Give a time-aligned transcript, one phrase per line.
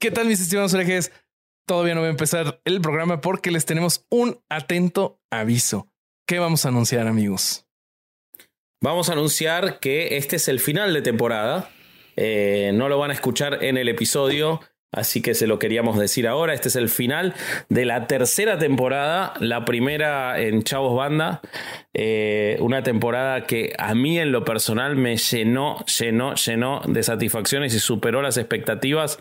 [0.00, 1.12] ¿Qué tal, mis estimados herejes?
[1.66, 5.88] Todavía no voy a empezar el programa porque les tenemos un atento aviso.
[6.26, 7.66] ¿Qué vamos a anunciar, amigos?
[8.82, 11.70] Vamos a anunciar que este es el final de temporada.
[12.16, 16.26] Eh, no lo van a escuchar en el episodio, así que se lo queríamos decir
[16.26, 16.54] ahora.
[16.54, 17.34] Este es el final
[17.68, 21.40] de la tercera temporada, la primera en Chavos Banda.
[21.92, 27.74] Eh, una temporada que a mí en lo personal me llenó, llenó, llenó de satisfacciones
[27.74, 29.18] y superó las expectativas.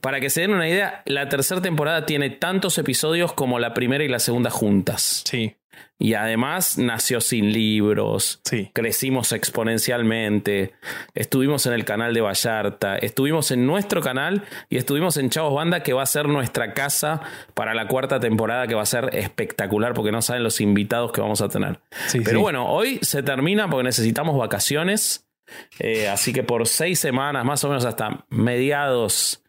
[0.00, 4.04] Para que se den una idea, la tercera temporada tiene tantos episodios como la primera
[4.04, 5.22] y la segunda juntas.
[5.26, 5.54] Sí.
[5.98, 8.70] Y además nació sin libros, Sí.
[8.74, 10.74] crecimos exponencialmente,
[11.14, 15.82] estuvimos en el canal de Vallarta, estuvimos en nuestro canal y estuvimos en Chavos Banda,
[15.82, 17.22] que va a ser nuestra casa
[17.54, 21.20] para la cuarta temporada, que va a ser espectacular porque no saben los invitados que
[21.22, 21.80] vamos a tener.
[22.08, 22.42] Sí, Pero sí.
[22.42, 25.26] bueno, hoy se termina porque necesitamos vacaciones,
[25.78, 29.42] eh, así que por seis semanas, más o menos hasta mediados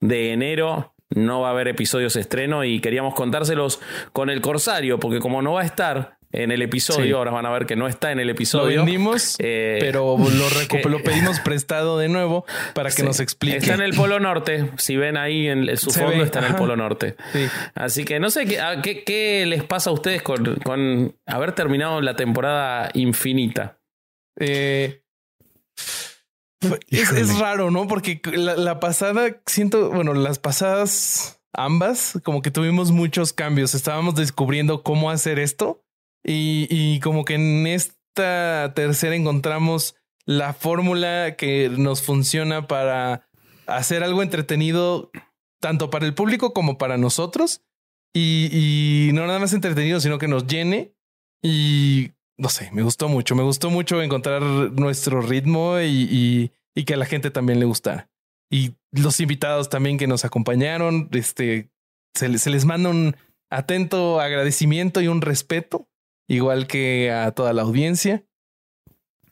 [0.00, 3.80] de enero, no va a haber episodios estreno y queríamos contárselos
[4.12, 7.10] con el Corsario, porque como no va a estar en el episodio, Sí.
[7.12, 8.84] ahora van a ver que no está en el Lo episodio.
[8.84, 13.02] vendimos, eh, pero lo, lo pedimos prestado de nuevo para que Sí.
[13.02, 13.56] nos explique.
[13.56, 14.70] Está en el Polo Norte.
[14.76, 16.54] Si ven ahí en su Se fondo, ve, está en el.
[16.54, 17.16] Polo Norte.
[17.32, 17.46] Sí.
[17.74, 21.50] Así que no sé qué, a- qué, qué les pasa a ustedes con, con haber
[21.52, 23.78] terminado la temporada infinita.
[24.38, 24.99] Eh,
[26.60, 27.20] es, Híjole.
[27.20, 27.86] es raro, ¿no?
[27.86, 33.74] Porque la, la pasada, siento, bueno, las pasadas, ambas, como que tuvimos muchos cambios.
[33.74, 35.84] Estábamos descubriendo cómo hacer esto
[36.24, 43.28] y, y como que en esta tercera encontramos la fórmula que nos funciona para
[43.66, 45.10] hacer algo entretenido
[45.60, 47.62] tanto para el público como para nosotros.
[48.12, 48.48] Y,
[49.08, 50.94] y no nada más entretenido, sino que nos llene.
[51.42, 53.34] Y no sé, me gustó mucho.
[53.34, 56.50] Me gustó mucho encontrar nuestro ritmo y,
[56.86, 58.08] que a la gente también le gustara.
[58.50, 61.70] Y los invitados también que nos acompañaron, este,
[62.14, 63.14] se, se les manda un
[63.50, 65.88] atento agradecimiento y un respeto,
[66.28, 68.24] igual que a toda la audiencia.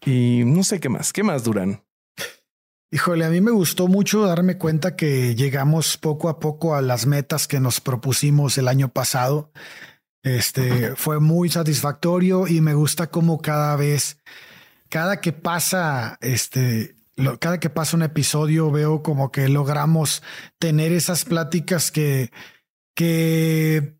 [0.05, 1.83] Y no sé qué más, qué más Durán.
[2.91, 7.07] Híjole, a mí me gustó mucho darme cuenta que llegamos poco a poco a las
[7.07, 9.51] metas que nos propusimos el año pasado.
[10.23, 14.19] Este fue muy satisfactorio y me gusta cómo cada vez,
[14.89, 20.23] cada que pasa, este, lo- cada que pasa un episodio, veo como que logramos
[20.59, 22.31] tener esas pláticas que,
[22.95, 23.97] que,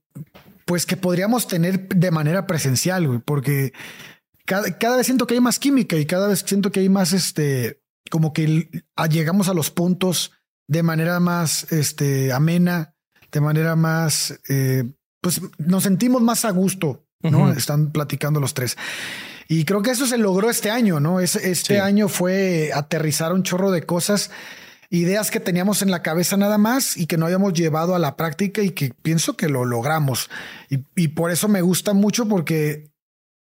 [0.67, 3.73] pues que podríamos tener de manera presencial, güey, porque
[4.45, 7.13] cada, cada vez siento que hay más química y cada vez siento que hay más,
[7.13, 7.81] este,
[8.11, 8.69] como que
[9.09, 10.33] llegamos a los puntos
[10.67, 12.95] de manera más, este, amena,
[13.31, 14.85] de manera más, eh,
[15.21, 17.53] pues nos sentimos más a gusto, ¿no?
[17.53, 18.77] Están platicando los tres.
[19.49, 21.21] Y creo que eso se logró este año, ¿no?
[21.21, 21.81] Es, este Sí.
[21.81, 24.31] año fue aterrizar un chorro de cosas,
[24.91, 28.17] ideas que teníamos en la cabeza nada más y que no habíamos llevado a la
[28.17, 30.31] práctica y que pienso que lo logramos.
[30.71, 32.91] Y, y por eso me gusta mucho porque,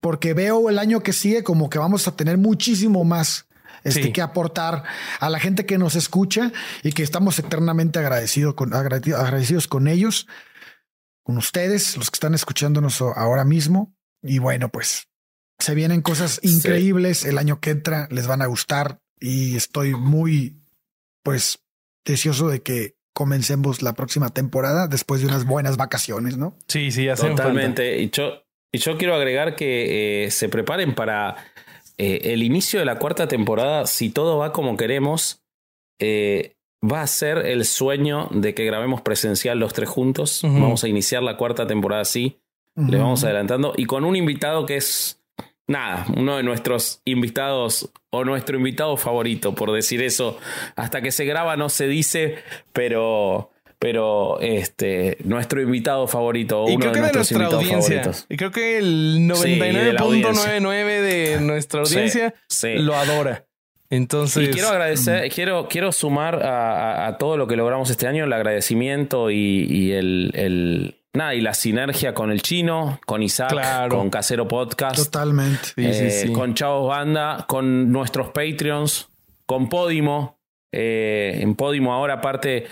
[0.01, 3.47] porque veo el año que sigue como que vamos a tener muchísimo más
[3.85, 4.13] este, Sí.
[4.13, 4.85] que aportar
[5.21, 6.53] a la gente que nos escucha
[6.83, 10.27] y que estamos eternamente agradecido con, agrade- agradecidos con ellos,
[11.31, 13.95] con ustedes, los que están escuchándonos ahora mismo.
[14.21, 15.07] Y bueno, pues
[15.61, 16.57] se vienen cosas Sí.
[16.57, 20.57] increíbles el año que entra, les van a gustar y estoy muy,
[21.23, 21.61] pues,
[22.05, 26.57] deseoso de que comencemos la próxima temporada después de unas buenas vacaciones, ¿no?
[26.67, 27.43] Sí, sí, hacen falta.
[27.45, 28.01] Totalmente.
[28.01, 28.43] Y yo,
[28.73, 31.37] y yo quiero agregar que eh, se preparen para
[31.97, 33.87] eh, el inicio de la cuarta temporada.
[33.87, 35.45] Si todo va como queremos,
[36.01, 40.41] eh, va a ser el sueño de que grabemos presencial los tres juntos.
[40.45, 42.39] Vamos a iniciar la cuarta temporada así.
[42.77, 43.75] Le vamos adelantando.
[43.77, 45.21] Y con un invitado que es,
[45.67, 50.39] nada, uno de nuestros invitados o nuestro invitado favorito, por decir eso.
[50.77, 52.37] Hasta que se graba no se dice,
[52.73, 57.37] pero, pero este, nuestro invitado favorito o Y uno creo de que de nuestros nuestra
[57.61, 57.97] invitados audiencia.
[58.03, 58.27] favoritos.
[58.31, 59.93] Y creo que el Sí, de.
[59.95, 62.75] 99.99 de nuestra Sí, audiencia sí.
[62.79, 63.45] lo adora.
[63.91, 68.07] Entonces, Y quiero agradecer, quiero, quiero sumar a, a- a todo lo que logramos este
[68.07, 73.23] año, el agradecimiento y, y el, el- nada, y la sinergia con el chino, con
[73.23, 73.97] Isaac, Claro.
[73.99, 74.97] con Casero Podcast.
[74.97, 75.65] Totalmente.
[75.75, 76.33] Sí, eh, sí.
[76.33, 79.09] con Chavos Banda, con nuestros Patreons,
[79.47, 80.39] con Podimo,
[80.73, 82.67] Eh, en Podimo ahora aparte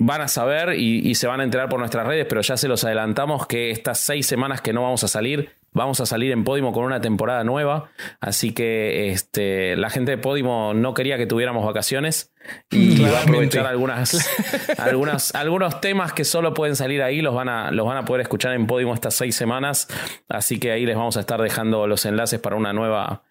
[0.00, 2.82] van a saber y, se van a enterar por nuestras redes, pero ya se los
[2.84, 6.72] adelantamos que estas seis semanas que no vamos a salir, vamos a salir en Podimo
[6.72, 7.90] con una temporada nueva.
[8.20, 12.32] Así que este, la gente de Podimo no quería que tuviéramos vacaciones
[12.70, 14.28] y va a aprovechar algunas,
[14.78, 18.22] algunas, algunos temas que solo pueden salir ahí, los van, a, los van a poder
[18.22, 19.88] escuchar en Podimo estas seis semanas.
[20.28, 23.22] Así que ahí les vamos a estar dejando los enlaces para una nueva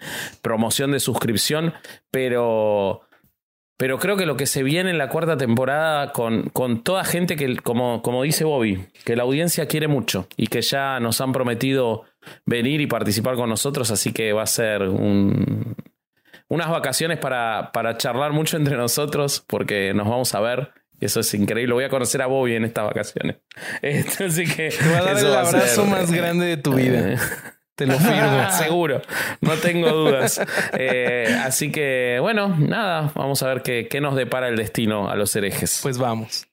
[0.42, 1.74] promoción de suscripción.
[2.12, 3.02] Pero
[3.78, 7.36] pero creo que lo que se viene en la cuarta temporada con, con toda gente
[7.36, 11.32] que, como, como dice Bobby, que la audiencia quiere mucho y que ya nos han
[11.32, 12.04] prometido
[12.46, 15.76] venir y participar con nosotros, así que va a ser un,
[16.48, 20.72] unas vacaciones para, para charlar mucho entre nosotros, porque nos vamos a ver.
[21.00, 21.76] Eso es increíble.
[21.76, 23.38] Voy a conocer a Bobby en estas vacaciones.
[24.26, 24.70] así que.
[24.70, 27.20] Te va a dar el abrazo más grande de tu vida.
[27.76, 28.52] Te lo firmo.
[28.58, 29.02] Seguro,
[29.42, 30.42] no tengo dudas.
[30.74, 35.16] Eh, así que, bueno, nada, vamos a ver qué, qué, nos depara el destino a
[35.16, 35.82] los herejes.
[35.84, 36.48] Pues vamos.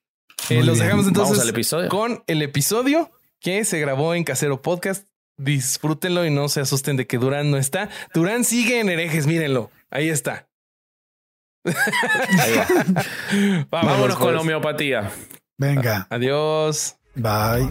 [0.51, 1.89] Eh, los dejamos entonces al episodio?
[1.89, 5.07] con el episodio que se grabó en Casero Podcast.
[5.37, 7.89] Disfrútenlo y no se asusten de que Durán no está.
[8.13, 9.71] Durán sigue en herejes, mírenlo.
[9.89, 10.47] Ahí está.
[13.69, 15.11] Vámonos con la homeopatía.
[15.57, 16.07] Venga.
[16.09, 16.97] Adiós.
[17.15, 17.69] Bye.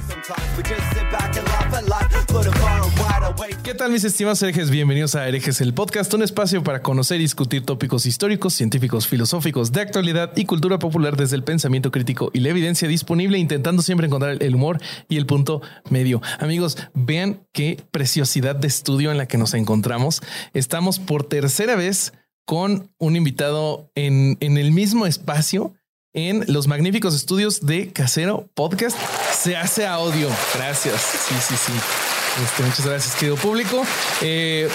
[3.64, 4.70] ¿Qué tal mis estimados herejes?
[4.70, 9.72] Bienvenidos a Herejes el Podcast, un espacio para conocer y discutir tópicos históricos, científicos, filosóficos,
[9.72, 14.06] de actualidad y cultura popular desde el pensamiento crítico y la evidencia disponible, intentando siempre
[14.06, 16.22] encontrar el humor y el punto medio.
[16.38, 20.22] Amigos, vean qué preciosidad de estudio en la que nos encontramos.
[20.52, 22.12] Estamos por tercera vez
[22.44, 25.74] con un invitado en, en el mismo espacio
[26.12, 28.96] en los magníficos estudios de Casero Podcast.
[29.32, 30.28] Se hace audio.
[30.54, 31.00] Gracias.
[31.00, 32.13] Sí, sí, sí.
[32.42, 33.84] Este, muchas gracias, querido público.
[34.20, 34.68] Eh,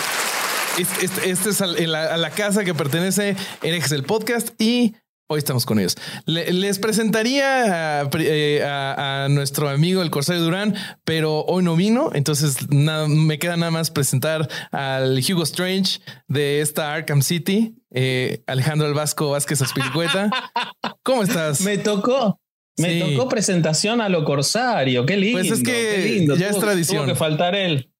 [0.78, 4.96] este, este, es a la, casa que pertenece Herejes el Podcast y
[5.32, 5.96] Hoy estamos con ellos.
[6.26, 10.74] les presentaría eh, a, nuestro amigo el Corsario Durán,
[11.04, 12.10] pero hoy no vino.
[12.16, 18.88] Entonces me queda nada más presentar al Hugo Strange de esta Arkham City, eh, Alejandro
[18.88, 20.32] El Vasco Vázquez Aspiricueta.
[21.04, 21.62] ¿Cómo estás?
[21.62, 22.40] Me tocó.
[22.80, 25.06] Me tocó presentación a lo Corsario.
[25.06, 25.40] Qué lindo.
[25.40, 27.04] Pues es que ya es tradición.
[27.04, 27.92] Tuvo que faltar él.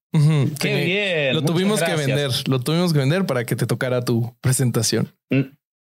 [0.58, 1.34] Qué bien.
[1.34, 2.30] Lo tuvimos que vender.
[2.48, 5.12] Lo tuvimos que vender para que te tocara tu presentación.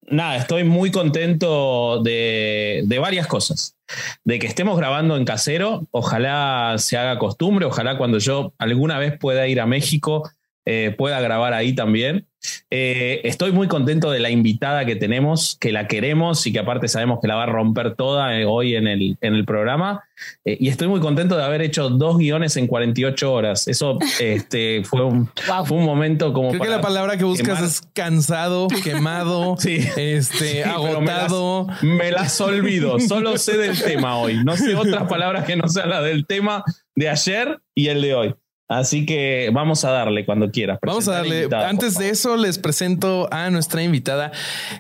[0.04, 3.76] Nada, estoy muy contento de, varias cosas.
[4.24, 9.16] De que estemos grabando en casero, ojalá se haga costumbre, ojalá cuando yo alguna vez
[9.18, 10.30] pueda ir a México
[10.64, 12.28] eh, pueda grabar ahí también.
[12.70, 16.88] Eh, estoy muy contento de la invitada que tenemos, que la queremos y que aparte
[16.88, 20.04] sabemos que la va a romper toda eh, hoy en el, en el programa.
[20.44, 23.68] Eh, y estoy muy contento de haber hecho dos guiones en 48 horas.
[23.68, 25.28] Eso este, fue, un,
[25.66, 26.50] fue un momento como...
[26.50, 31.66] Creo que la palabra que buscas es cansado, quemado, este, agotado.
[31.82, 34.42] Me las, olvido, solo sé del tema hoy.
[34.44, 38.14] No sé otras palabras que no sean la del tema de ayer y el de
[38.14, 38.34] hoy.
[38.78, 40.78] Así que vamos a darle cuando quieras.
[40.84, 41.48] Vamos a darle.
[41.52, 44.32] Antes de eso, les presento a nuestra invitada.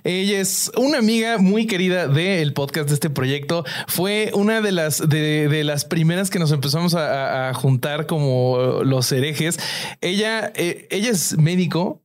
[0.02, 3.64] Ella es una amiga muy querida del podcast de este proyecto.
[3.88, 9.58] Fue una de las, de, las primeras que nos empezamos a, juntar como los herejes.
[10.00, 12.02] Ella, eh, ella es médico,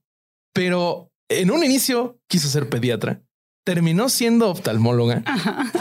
[0.53, 3.21] pero en un inicio quiso ser pediatra.
[3.65, 5.23] Terminó siendo oftalmóloga,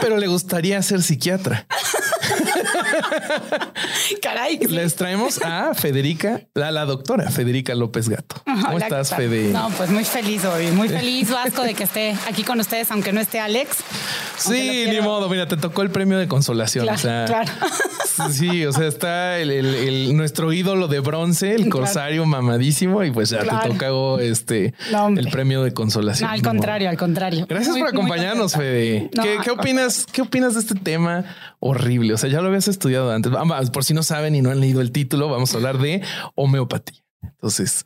[0.01, 1.67] pero le gustaría ser psiquiatra.
[4.21, 4.59] Caray.
[4.59, 8.41] Les traemos a Federica, la, la doctora Federica López Gato.
[8.45, 9.51] ¿Cómo estás, Fede?
[9.51, 13.13] No, pues muy feliz hoy, muy feliz, Vasco, de que esté aquí con ustedes, aunque
[13.13, 13.77] no esté Alex.
[14.37, 15.29] Sí, ni modo.
[15.29, 16.87] Mira, te tocó el premio de consolación.
[16.87, 17.51] o sea, claro.
[18.31, 23.39] Sí, o sea, está el, nuestro ídolo de bronce, el corsario mamadísimo, y pues ya
[23.39, 23.87] te toca
[24.21, 24.73] este
[25.15, 26.27] el premio de consolación.
[26.27, 27.45] No, al contrario, al contrario.
[27.47, 29.09] Gracias por acompañarnos, Fede.
[29.21, 30.05] ¿Qué, ¿Qué, opinas?
[30.11, 31.25] ¿Qué opinas de este tema
[31.59, 32.13] horrible?
[32.13, 33.31] O sea, ya lo habías estudiado antes.
[33.71, 36.01] Por si no saben y no han leído el título, vamos a hablar de
[36.35, 37.03] homeopatía.
[37.21, 37.85] Entonces,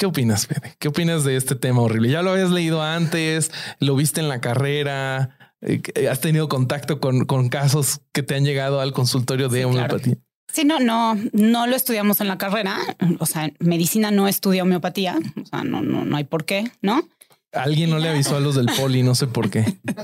[0.00, 0.76] ¿Qué opinas, Fede?
[0.78, 2.08] ¿Qué opinas de este tema horrible?
[2.08, 3.52] ¿Ya lo habías leído antes?
[3.80, 5.36] ¿Lo viste en la carrera?
[5.60, 10.16] Eh, ¿Has tenido contacto con, con, casos que te han llegado al consultorio de homeopatía?
[10.50, 12.78] Sí, no, no, no lo estudiamos en la carrera.
[13.18, 15.18] O sea, medicina no estudia homeopatía.
[15.40, 17.06] O sea, no, no, no hay por qué, ¿no?
[17.52, 19.60] Alguien no le avisó a los del poli, no sé por qué.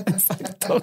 [0.07, 0.83] Exacto.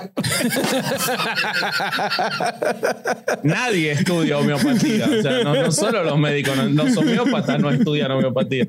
[3.43, 5.05] Nadie estudia homeopatía.
[5.05, 8.67] O sea, no, solo los médicos, los homeópatas no estudian homeopatía.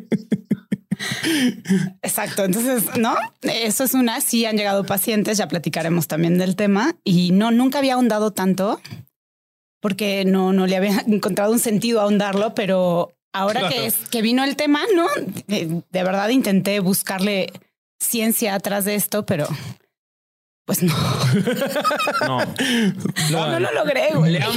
[2.03, 2.45] Exacto.
[2.45, 4.21] Entonces, no, eso es una.
[4.21, 6.97] Sí han llegado pacientes, ya platicaremos también del tema.
[7.05, 8.81] Y no, nunca había ahondado tanto
[9.81, 14.43] porque no, no le había encontrado un sentido ahondarlo, pero ahora que, es, que vino
[14.43, 15.07] el tema, no,
[15.47, 17.53] de verdad intenté buscarle
[18.04, 19.46] ciencia atrás de esto, pero
[20.66, 20.94] Pues no.
[22.23, 22.38] No.
[23.30, 24.32] No, no lo logré, güey.
[24.32, 24.52] Le han-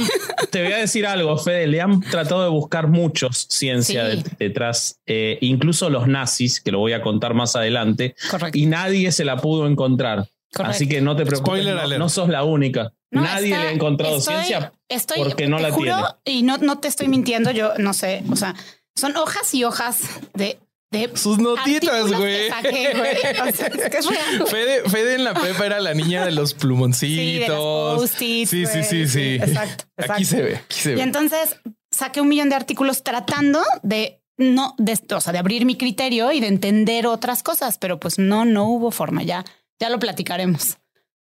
[0.50, 1.66] te voy a decir algo, Fede.
[1.66, 4.16] Le han tratado de buscar muchos ciencia Sí.
[4.22, 8.56] de- detrás, eh, incluso los nazis, que lo voy a contar más adelante, Correcto.
[8.58, 10.28] y nadie se la pudo encontrar.
[10.54, 10.70] Correcto.
[10.76, 11.66] Así que no te preocupes,
[11.98, 12.92] no, sos la única.
[13.10, 16.38] No, nadie está- le ha encontrado estoy- ciencia estoy, porque no te la juro, tiene.
[16.38, 18.22] Y no, no te estoy mintiendo, yo no sé.
[18.30, 18.54] O sea,
[18.96, 20.00] son hojas y hojas
[20.34, 20.58] de.
[20.90, 22.46] De Sus notitas, güey.
[22.46, 23.16] que saqué, güey.
[23.48, 24.38] O sea, es que es real.
[24.38, 24.50] güey.
[24.50, 28.10] Fede, Fede en la prepa era la niña de los Sí, de las plumoncitos.
[28.10, 29.34] Sí, sí, sí, sí.
[29.36, 30.12] Exacto, exacto.
[30.14, 31.02] Aquí se ve, aquí se Y ve.
[31.02, 31.56] entonces
[31.90, 36.30] saqué un millón de artículos tratando de no, de, o sea, de abrir mi criterio
[36.32, 39.24] y de entender otras cosas, pero pues no, no hubo forma.
[39.24, 39.44] Ya,
[39.80, 40.78] ya lo platicaremos.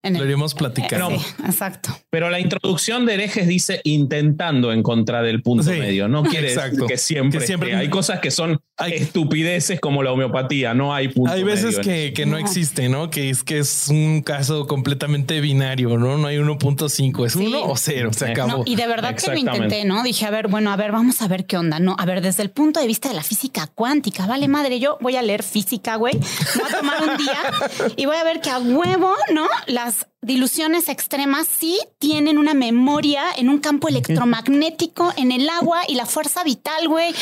[0.04, 1.10] En Lo iremos platicando.
[1.10, 1.96] Sí, exacto.
[2.10, 6.08] Pero la introducción de herejes dice intentando encontrar el punto Sí, medio.
[6.08, 6.70] No quiere exacto.
[6.82, 7.76] decir que siempre, Que siempre-.
[7.76, 10.74] Hay cosas que son Hay- estupideces como la homeopatía.
[10.74, 11.82] No hay punto Hay veces medio.
[11.82, 13.10] que, que no existe, ¿no?
[13.10, 16.18] Que es que es un caso completamente binario, ¿no?
[16.18, 17.46] No hay 1.5, es Sí.
[17.46, 18.48] uno o cero, se Eh, acabó.
[18.58, 20.02] No, y de verdad que lo intenté, ¿no?
[20.02, 21.78] Dije, a ver, bueno, a ver, vamos a ver qué onda.
[21.78, 24.98] No, a ver, desde el punto de vista de la física cuántica, vale madre, yo
[25.00, 26.14] voy a leer física, güey.
[26.16, 29.46] Voy a tomar un día y voy a ver que a huevo, ¿no?
[29.66, 35.80] Las as diluciones extremas sí tienen una memoria en un campo electromagnético en el agua
[35.88, 37.12] y la fuerza vital, güey.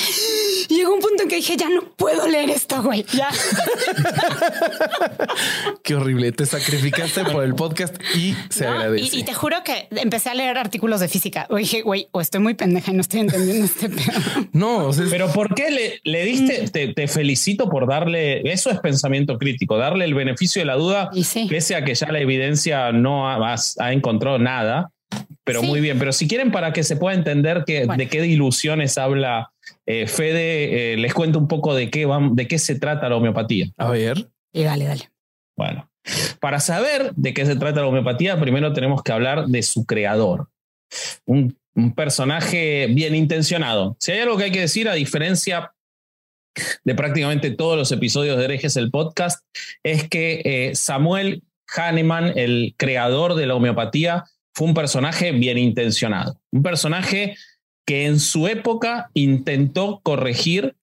[0.69, 3.05] Llegó un punto en que dije, ya no puedo leer esto, güey.
[3.15, 3.31] Ya.
[5.83, 6.33] Qué horrible.
[6.33, 8.73] Te sacrificaste por el podcast y se ¿no?
[8.73, 9.17] agradece.
[9.17, 11.47] Y, y te juro que empecé a leer artículos de física.
[11.51, 14.03] O dije, güey, o estoy muy pendeja y no estoy entendiendo este pedo.
[14.53, 16.69] No, o sea, es- Pero ¿por qué le, le diste?
[16.71, 21.09] Te, te felicito por darle, eso es pensamiento crítico, darle el beneficio de la duda,
[21.15, 21.47] Y sí.
[21.49, 24.91] pese a que ya la evidencia no ha, ha encontrado nada.
[25.45, 25.67] Pero Sí.
[25.67, 27.99] muy bien, pero si quieren para que se pueda entender que, Bueno.
[27.99, 29.51] de qué ilusiones habla
[29.87, 33.17] eh, Fede, eh, les cuento un poco de qué, vam- de qué se trata la
[33.17, 33.67] homeopatía.
[33.77, 34.29] a ver.
[34.53, 35.11] Y dale, dale.
[35.57, 35.89] Bueno,
[36.41, 40.49] para saber de qué se trata la homeopatía, primero tenemos que hablar de su creador.
[41.25, 43.97] Un, un personaje bien intencionado.
[44.01, 45.73] Si hay algo que hay que decir, a diferencia
[46.85, 49.45] de prácticamente todos los episodios de Herejes el podcast,
[49.83, 51.43] es que eh, Samuel
[51.77, 56.41] Hahnemann, el creador de la homeopatía, fue un personaje bien intencionado.
[56.51, 57.37] Un personaje
[57.87, 60.77] que en su época intentó corregir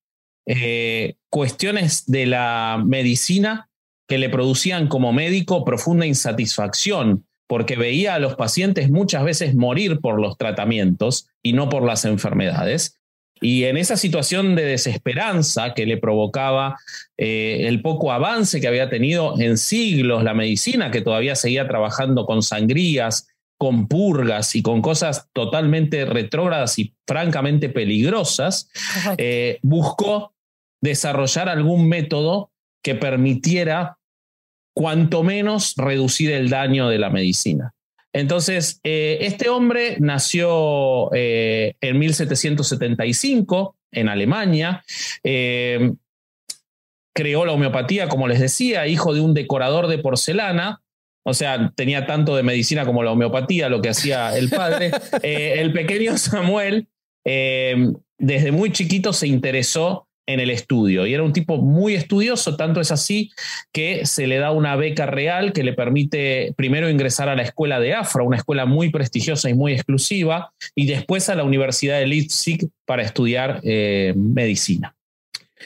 [0.45, 3.69] eh, cuestiones de la medicina
[4.07, 9.99] que le producían como médico profunda insatisfacción, porque veía a los pacientes muchas veces morir
[9.99, 12.96] por los tratamientos y no por las enfermedades.
[13.41, 16.77] Y en esa situación de desesperanza que le provocaba
[17.17, 22.25] eh, el poco avance que había tenido en siglos la medicina, que todavía seguía trabajando
[22.25, 23.27] con sangrías,
[23.57, 28.69] con purgas y con cosas totalmente retrógradas y francamente peligrosas,
[29.17, 30.33] eh, buscó
[30.81, 32.51] desarrollar algún método
[32.83, 33.97] que permitiera
[34.75, 37.73] cuanto menos reducir el daño de la medicina.
[38.17, 44.83] Entonces, eh, este hombre nació eh, en 1775 en Alemania,
[45.23, 45.91] eh,
[47.13, 50.81] creó la homeopatía, como les decía, hijo de un decorador de porcelana,
[51.23, 54.91] o sea, tenía tanto de medicina como la homeopatía, lo que hacía el padre.
[55.21, 56.87] El pequeño Samuel,
[57.23, 62.81] desde muy chiquito, se interesó en el estudio y era un tipo muy estudioso, tanto
[62.81, 63.31] es así
[63.71, 67.79] que se le da una beca real que le permite primero ingresar a la escuela
[67.79, 72.07] de Afra, una escuela muy prestigiosa y muy exclusiva, y después a la Universidad de
[72.07, 74.95] Leipzig para estudiar eh, medicina.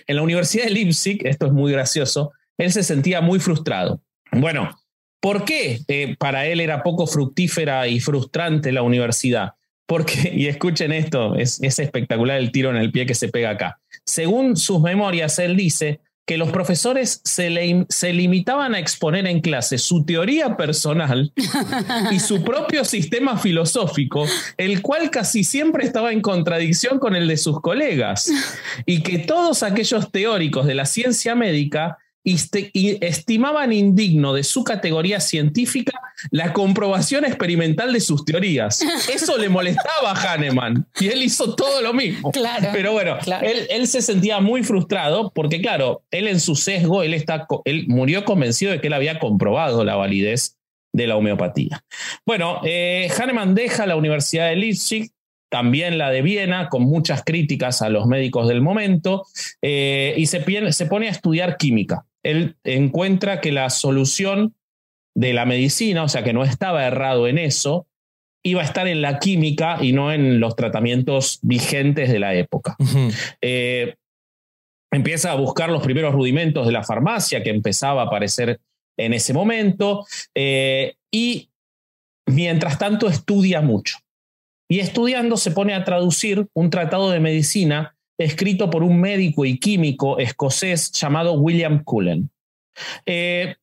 [0.07, 4.01] En la Universidad de Leipzig, esto es muy gracioso, él se sentía muy frustrado.
[4.31, 4.79] Bueno,
[5.19, 9.53] ¿por qué eh, para él era poco fructífera y frustrante la universidad?
[9.85, 13.51] Porque, y escuchen esto, es, es espectacular el tiro en el pie que se pega
[13.51, 13.79] acá.
[14.05, 19.41] Según sus memorias, él dice que los profesores se, le, se limitaban a exponer en
[19.41, 21.33] clase su teoría personal
[22.11, 27.37] y su propio sistema filosófico, el cual casi siempre estaba en contradicción con el de
[27.37, 28.31] sus colegas,
[28.85, 35.19] y que todos aquellos teóricos de la ciencia médica y estimaban indigno de su categoría
[35.19, 35.99] científica
[36.29, 38.81] la comprobación experimental de sus teorías.
[39.13, 42.31] Eso le molestaba a Hahnemann y él hizo todo lo mismo.
[42.31, 42.69] Claro.
[42.73, 43.47] Pero bueno, Claro.
[43.47, 47.85] él, él se sentía muy frustrado porque, claro, él en su sesgo, él, está, él
[47.87, 50.57] murió convencido de que él había comprobado la validez
[50.93, 51.83] de la homeopatía.
[52.25, 55.11] Bueno, eh, Hahnemann deja la Universidad de Leipzig,
[55.49, 59.25] también la de Viena, con muchas críticas a los médicos del momento,
[59.61, 60.39] eh, y se
[60.85, 62.05] pone a estudiar química.
[62.23, 64.55] Él encuentra que la solución
[65.15, 67.87] de la medicina, o sea que no estaba errado en eso,
[68.43, 72.75] iba a estar en la química y no en los tratamientos vigentes de la época.
[73.41, 73.95] Eh,
[74.91, 78.59] empieza a buscar los primeros rudimentos de la farmacia, que empezaba a aparecer
[78.97, 81.49] en ese momento eh, y
[82.27, 83.97] mientras tanto estudia mucho.
[84.69, 89.57] Y estudiando se pone a traducir un tratado de medicina escrito por un médico y
[89.57, 92.29] químico escocés llamado William Cullen.
[93.05, 93.55] Eh,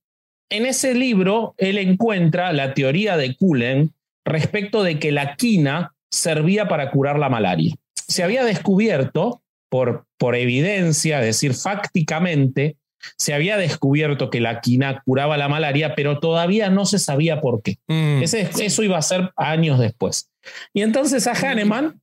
[0.50, 3.92] en ese libro, él encuentra la teoría de Cullen
[4.24, 7.74] respecto de que la quina servía para curar la malaria.
[7.94, 12.76] Se había descubierto, por, por evidencia, es decir, fácticamente,
[13.16, 17.62] se había descubierto que la quina curaba la malaria, pero todavía no se sabía por
[17.62, 17.76] qué.
[17.86, 18.22] Mm.
[18.22, 20.30] eso iba a ser años después.
[20.72, 22.00] Y entonces a Hahnemann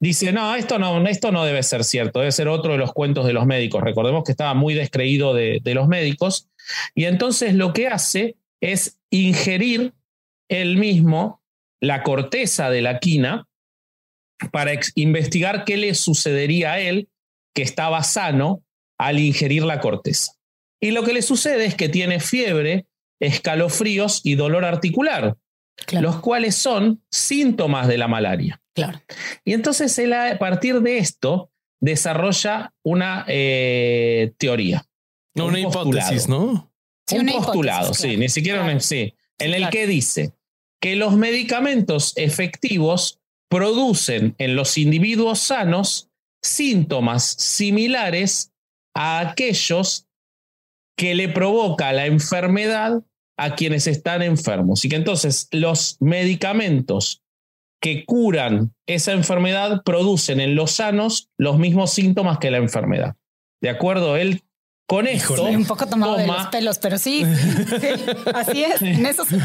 [0.00, 3.26] dice, no esto, no, esto no debe ser cierto, debe ser otro de los cuentos
[3.26, 3.82] de los médicos.
[3.82, 6.48] Recordemos que estaba muy descreído de, de los médicos.
[6.94, 9.94] Y entonces lo que hace es ingerir
[10.48, 11.42] él mismo
[11.80, 13.46] la corteza de la quina
[14.50, 17.08] para investigar qué le sucedería a él,
[17.54, 18.62] que estaba sano,
[18.98, 20.32] al ingerir la corteza.
[20.80, 22.86] Y lo que le sucede es que tiene fiebre,
[23.20, 25.36] escalofríos y dolor articular,
[25.92, 28.60] los cuales son síntomas de la malaria.
[28.74, 29.00] Claro.
[29.44, 31.50] Y entonces él a partir de esto
[31.80, 34.86] desarrolla una eh, teoría.
[35.34, 36.70] No, una hipótesis, ¿no?
[37.12, 40.32] un postulado, sí, ni siquiera un, sí, en el que dice
[40.80, 46.10] que los medicamentos efectivos producen en los individuos sanos
[46.42, 48.52] síntomas similares
[48.94, 50.06] a aquellos
[50.96, 53.02] que le provoca la enfermedad
[53.36, 54.84] a quienes están enfermos.
[54.84, 57.23] Y que entonces los medicamentos
[57.84, 63.14] que curan esa enfermedad producen en los sanos los mismos síntomas que la enfermedad.
[63.60, 64.16] ¿De acuerdo?
[64.16, 64.42] Él
[64.86, 65.44] con esto.
[65.44, 67.26] un poco tomado de los pelos, pero sí,
[68.34, 68.80] así es.
[68.80, 69.36] En eso se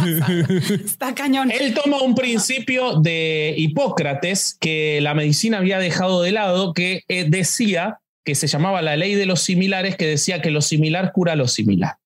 [0.73, 1.51] Está cañón.
[1.51, 7.25] Él toma un principio de Hipócrates que la medicina había dejado de lado, que eh,
[7.27, 11.35] decía que se llamaba la ley de los similares, que decía que lo similar cura
[11.35, 11.97] lo similar.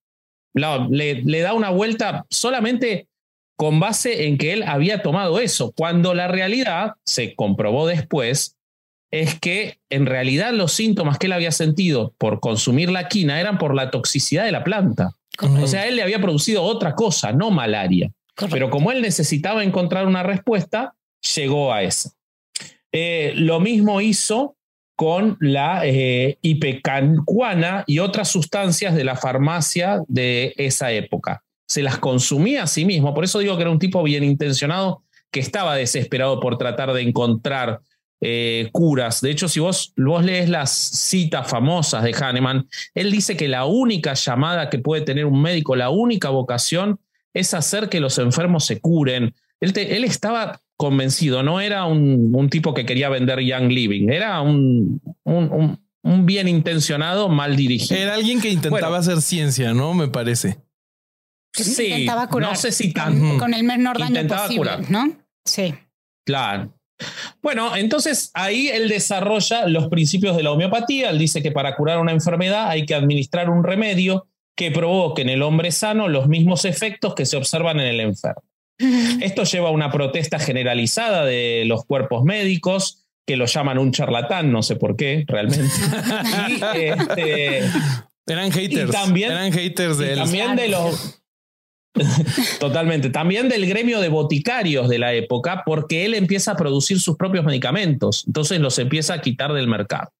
[0.52, 3.06] le, da una vuelta solamente
[3.56, 8.56] con base en que él había tomado eso, cuando la realidad, se comprobó después,
[9.10, 13.58] es que en realidad los síntomas que él había sentido por consumir la quina eran
[13.58, 15.14] por la toxicidad de la planta.
[15.40, 18.10] O sea, él le había producido otra cosa, no malaria.
[18.50, 20.94] Pero como él necesitaba encontrar una respuesta,
[21.36, 22.12] llegó a eso.
[22.92, 24.56] Eh, lo mismo hizo
[24.96, 31.42] con la eh, y otras sustancias de la farmacia de esa época.
[31.66, 35.02] Se las consumía a sí mismo, por eso digo que era un tipo bien intencionado
[35.30, 37.80] que estaba desesperado por tratar de encontrar
[38.20, 39.20] eh, curas.
[39.20, 43.64] De hecho, si vos, vos lees las citas famosas de Hahnemann, él dice que la
[43.64, 47.00] única llamada que puede tener un médico, la única vocación,
[47.34, 49.34] es hacer que los enfermos se curen.
[49.60, 55.00] Él, él estaba convencido, no era un, tipo que quería vender Young Living, era un,
[55.24, 58.00] un, bien intencionado, mal dirigido.
[58.00, 59.94] Era alguien que intentaba hacer ciencia, ¿no?
[59.94, 60.58] Me parece.
[61.62, 62.50] Sí, intentaba curar.
[62.50, 65.16] no sé si tan, con el menor daño posible, ¿no?
[65.44, 65.74] Sí.
[66.26, 66.74] Claro.
[67.42, 71.10] Bueno, entonces ahí él desarrolla los principios de la homeopatía.
[71.10, 75.28] Él dice que para curar una enfermedad hay que administrar un remedio que provoque en
[75.28, 78.42] el hombre sano los mismos efectos que se observan en el enfermo.
[79.20, 84.52] Esto lleva a una protesta generalizada de los cuerpos médicos, que lo llaman un charlatán,
[84.52, 85.64] no sé por qué, realmente.
[86.74, 87.60] Este,
[88.26, 88.90] eran haters.
[88.90, 91.22] también, eran haters de También de los.
[92.60, 93.10] Totalmente.
[93.10, 97.44] También del gremio de boticarios de la época, porque él empieza a producir sus propios
[97.44, 98.24] medicamentos.
[98.26, 100.10] Entonces los empieza a quitar del mercado.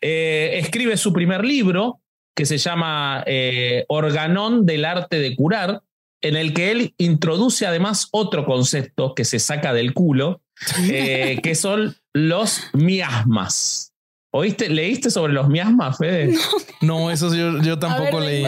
[0.00, 2.00] Eh, escribe su primer libro,
[2.34, 5.82] que se llama eh, Organón del arte de curar,
[6.22, 10.42] en el que él introduce además otro concepto que se saca del culo,
[10.90, 13.92] eh, que son los miasmas.
[14.32, 14.68] ¿Oíste?
[14.68, 16.34] ¿Leíste sobre los miasmas, Fede?
[16.82, 18.44] No, eso yo, tampoco leí.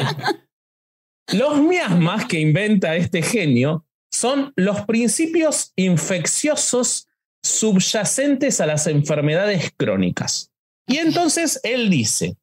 [1.33, 7.07] Los miasmas que inventa este genio son los principios infecciosos
[7.43, 10.51] subyacentes a las enfermedades crónicas.
[10.87, 12.37] Y entonces él dice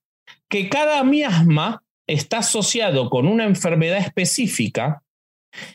[0.49, 5.03] que cada miasma está asociado con una enfermedad específica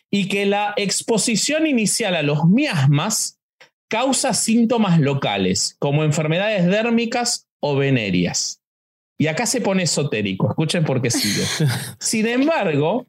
[0.08, 3.40] y que la exposición inicial a los miasmas
[3.88, 8.59] causa síntomas locales, como enfermedades dérmicas o venéreas.
[9.20, 11.44] Y acá se pone esotérico, escuchen por qué sigue.
[12.00, 13.06] Sin embargo,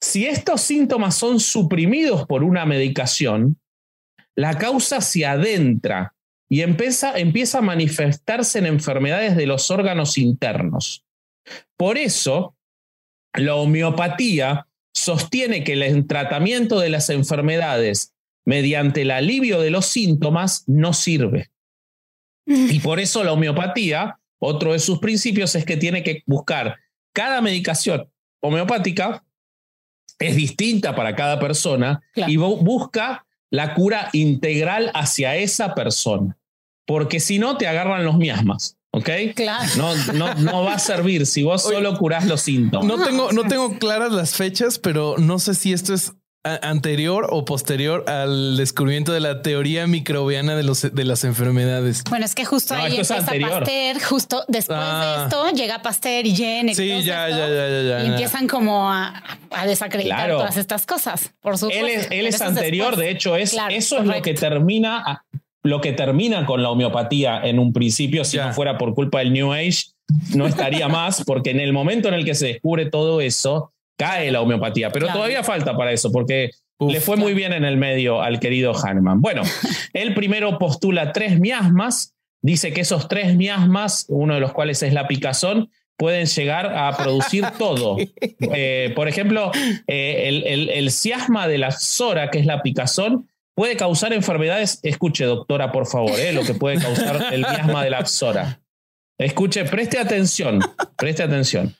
[0.00, 3.60] si estos síntomas son suprimidos por una medicación,
[4.34, 6.16] la causa se adentra
[6.50, 11.04] y empieza, empieza a manifestarse en enfermedades de los órganos internos.
[11.76, 12.56] Por eso,
[13.32, 20.64] la homeopatía sostiene que el tratamiento de las enfermedades mediante el alivio de los síntomas
[20.66, 21.52] no sirve.
[22.46, 26.78] Y por eso la homeopatía, otro de sus principios es que tiene que buscar
[27.12, 29.24] cada medicación homeopática
[30.18, 36.38] es distinta para cada persona y busca la cura integral hacia esa persona.
[36.86, 38.76] Porque si no, te agarran los miasmas.
[38.92, 39.08] ¿Ok?
[39.34, 39.70] Claro.
[39.76, 42.86] No, no, no va a servir si vos solo curás los síntomas.
[42.86, 46.12] No tengo, no tengo claras las fechas, pero no sé si esto es
[46.44, 52.02] anterior o posterior al descubrimiento de la teoría microbiana de, los, de las enfermedades.
[52.10, 55.22] Bueno, es que justo ahí empieza Pasteur, justo después de ah.
[55.24, 56.74] esto llega Pasteur y Jenner.
[56.74, 59.22] Sí, ya, ya, ya, ya, Y empiezan como a,
[59.66, 62.10] desacreditar todas estas cosas, por supuesto.
[62.10, 65.24] Él es, anterior, de hecho, es, eso es lo que termina
[65.64, 69.32] lo que termina con la homeopatía en un principio, si no fuera por culpa del
[69.32, 69.84] New Age,
[70.34, 74.30] no estaría más, porque en el momento en el que se descubre todo eso, cae
[74.30, 76.50] la homeopatía, pero todavía falta para eso, porque
[76.80, 79.20] le fue muy bien en el medio al querido Hahnemann.
[79.20, 79.42] Bueno,
[79.92, 84.92] él primero postula tres miasmas, dice que esos tres miasmas, uno de los cuales es
[84.92, 87.96] la picazón, pueden llegar a producir todo.
[88.40, 89.52] Eh, por ejemplo,
[89.86, 94.80] eh, el, el, el, ciasma de la zora, que es la picazón, puede causar enfermedades.
[94.82, 98.60] Escuche, doctora, por favor, eh, lo que puede causar el miasma de la zora.
[99.18, 100.60] Escuche, preste atención,
[100.96, 101.76] preste atención.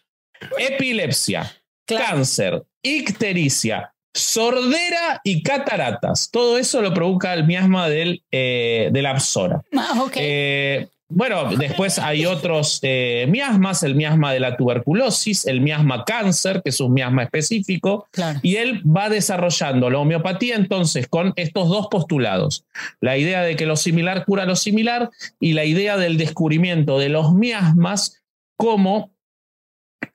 [0.59, 1.51] Epilepsia,
[1.86, 6.30] cáncer, ictericia, sordera y cataratas.
[6.30, 9.62] Todo eso lo provoca el miasma del, eh, de la psora.
[9.74, 16.04] Ah, eh, bueno, después hay otros eh, miasmas, el miasma de la tuberculosis, el miasma
[16.04, 18.06] cáncer, que es un miasma específico,
[18.40, 22.64] y él va desarrollando la homeopatía entonces con estos dos postulados,
[23.00, 27.10] la idea de que lo similar cura lo similar y la idea del descubrimiento de
[27.10, 28.22] los miasmas
[28.56, 29.10] como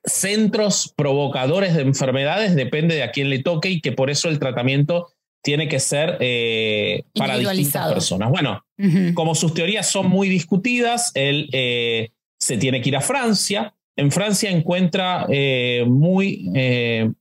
[0.04, 4.38] centros provocadores de enfermedades, depende de a quién le toque y que por eso el
[4.38, 5.08] tratamiento
[5.42, 8.30] tiene que ser eh, para distintas personas.
[8.30, 8.64] Bueno,
[9.14, 13.74] como sus teorías son muy discutidas, él eh, se tiene que ir a Francia.
[13.96, 16.50] En Francia encuentra eh, muy,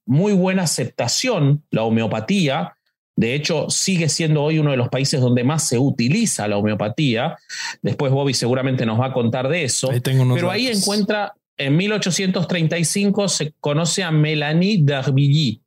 [0.06, 2.74] muy buena aceptación la homeopatía.
[3.16, 7.36] De hecho, sigue siendo hoy uno de los países donde más se utiliza la homeopatía.
[7.82, 9.90] Después Bobby seguramente nos va a contar de eso.
[10.04, 15.62] Pero ahí encuentra en 1835 se conoce a Mélanie d'Arbilly,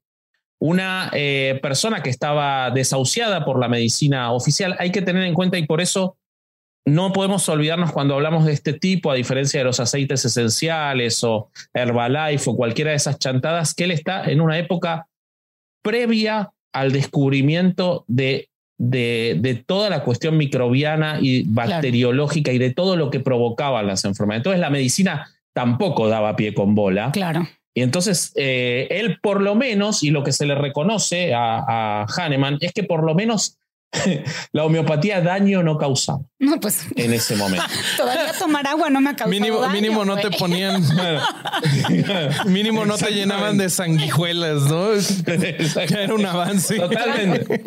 [0.61, 4.77] una eh, persona que estaba desahuciada por la medicina oficial.
[4.79, 6.17] Hay que tener en cuenta y por eso
[6.87, 11.51] no podemos olvidarnos cuando hablamos de este tipo, a diferencia de los aceites esenciales o
[11.75, 15.07] Herbalife o cualquiera de esas chantadas, que él está en una época
[15.83, 18.49] previa al descubrimiento de,
[18.79, 24.41] de, toda la cuestión microbiana y bacteriológica y de todo lo que provocaban las enfermedades.
[24.41, 27.11] Entonces la medicina tampoco daba pie con bola.
[27.13, 27.49] Claro.
[27.75, 32.07] Y entonces eh, él por lo menos, y lo que se le reconoce a, a
[32.07, 33.59] Hahnemann, es que por lo menos
[34.53, 36.21] la homeopatía daño no causaba.
[36.39, 36.87] No, pues.
[36.97, 37.65] En ese momento.
[37.97, 39.73] Todavía tomar agua no me ha causado mínimo, daño.
[39.73, 40.83] Mínimo no te ponían.
[42.47, 44.91] mínimo no te llenaban de sanguijuelas, ¿no?
[44.95, 46.77] Era un avance.
[46.77, 47.59] Totalmente.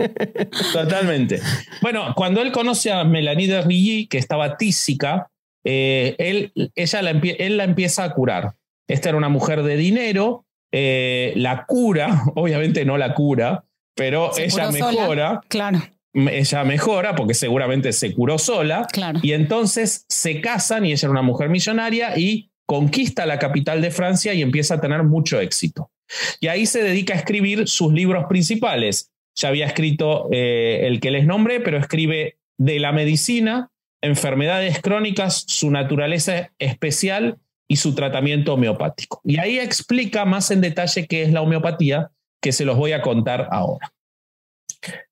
[0.72, 1.42] Totalmente.
[1.82, 5.30] Bueno, cuando él conoce a Melanie de que estaba tísica,
[5.64, 8.56] eh, él, ella la, él la empieza a curar.
[8.88, 14.72] Esta era una mujer de dinero, eh, la cura, obviamente no la cura, pero ella
[14.72, 15.42] mejora.
[15.48, 15.82] Claro.
[16.14, 18.88] Ella mejora porque seguramente se curó sola.
[18.92, 19.20] Claro.
[19.24, 23.92] Y entonces se casan y ella era una mujer millonaria y conquista la capital de
[23.92, 25.92] Francia y empieza a tener mucho éxito.
[26.40, 29.12] Y ahí se dedica a escribir sus libros principales.
[29.36, 33.72] Ya había escrito eh, el que les nombré, pero escribe de la medicina,
[34.04, 39.22] enfermedades crónicas, su naturaleza especial y su tratamiento homeopático.
[39.24, 42.12] Y ahí explica más en detalle qué es la homeopatía,
[42.42, 43.94] que se los voy a contar ahora.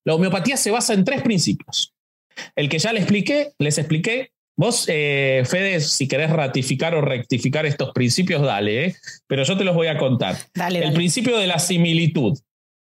[0.03, 1.93] La homeopatía se basa en tres principios.
[2.55, 4.33] El que ya les expliqué, les expliqué.
[4.57, 8.95] Vos, eh, Fede, si querés ratificar o rectificar estos principios, dale, eh.
[9.25, 10.35] pero yo te los voy a contar.
[10.53, 12.37] el principio de la similitud,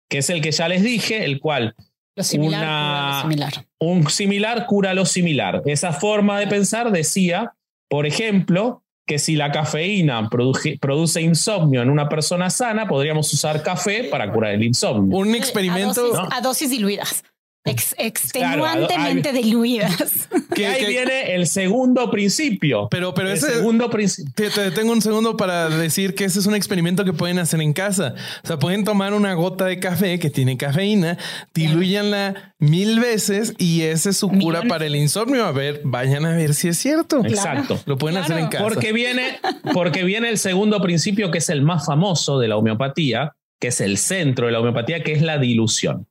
[0.07, 1.75] que es el que ya les dije, el cual
[2.17, 3.65] lo similar, cura lo similar.
[3.79, 5.61] Un similar cura lo similar.
[5.65, 7.53] Esa forma de pensar decía,
[7.87, 14.05] por ejemplo, que si la cafeína produce, insomnio en una persona sana, podríamos usar café
[14.05, 15.15] para curar el insomnio.
[15.15, 16.27] Un experimento.
[16.31, 17.23] a dosis diluidas
[17.67, 20.29] extenuantemente diluidas.
[20.53, 22.87] Que ahí viene el segundo principio.
[22.89, 24.31] Pero, pero ese segundo principio.
[24.35, 27.61] Te, te, detengo un segundo para decir que ese es un experimento que pueden hacer
[27.61, 28.15] en casa.
[28.43, 31.17] O sea, pueden tomar una gota de café que tiene cafeína,
[31.53, 35.45] diluyanla mil veces y esa es su cura para el insomnio.
[35.45, 37.23] A ver, vayan a ver si es cierto.
[37.23, 37.79] Exacto.
[37.85, 38.63] Lo pueden hacer en casa.
[38.63, 39.39] Porque viene,
[39.73, 43.81] porque viene el segundo principio que es el más famoso de la homeopatía, que es
[43.81, 46.07] el centro de la homeopatía, que es la dilución.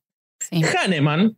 [0.50, 1.36] Hahnemann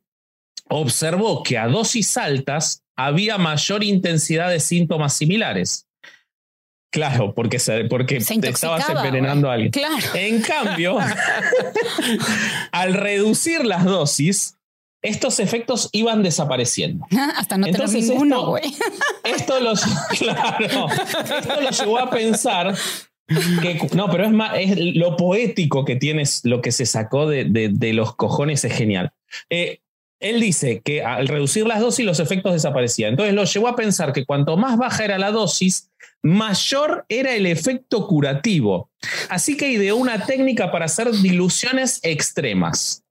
[0.71, 5.87] observó que a dosis altas había mayor intensidad de síntomas similares.
[6.91, 9.71] Claro, porque, se, porque Se te estabas envenenando a alguien.
[9.71, 9.97] Claro.
[10.15, 10.99] En cambio,
[12.73, 14.57] al reducir las dosis,
[15.03, 17.07] estos efectos iban desapareciendo.
[17.37, 18.75] Hasta no tener ninguno, esto- güey.
[19.25, 19.83] Esto los,
[20.19, 22.75] claro, esto lo llevó a pensar
[23.61, 27.45] que no, pero es más, es lo poético que tienes, lo que se sacó de,
[27.45, 29.13] de- de los cojones es genial.
[29.51, 29.81] Eh,
[30.21, 33.11] él dice que al reducir las dosis los efectos desaparecían.
[33.11, 35.91] Entonces lo llevó a pensar que cuanto más baja era la dosis,
[36.23, 38.91] mayor era el efecto curativo.
[39.29, 43.05] Así que ideó una técnica para hacer diluciones extremas.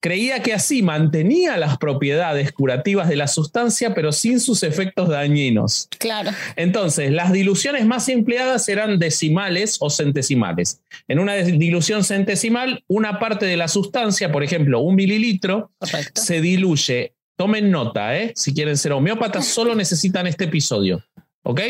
[0.00, 5.88] Creía que así mantenía las propiedades curativas de la sustancia, pero sin sus efectos dañinos.
[5.98, 6.30] Claro.
[6.56, 10.82] Entonces, las diluciones más empleadas eran decimales o centesimales.
[11.08, 15.72] En una dilución centesimal, una parte de la sustancia, por ejemplo, un mililitro,
[16.14, 17.14] se diluye.
[17.36, 18.32] Tomen nota, ¿eh?
[18.36, 21.02] Si quieren ser homeópatas, solo necesitan este episodio.
[21.44, 21.60] ¿Ok?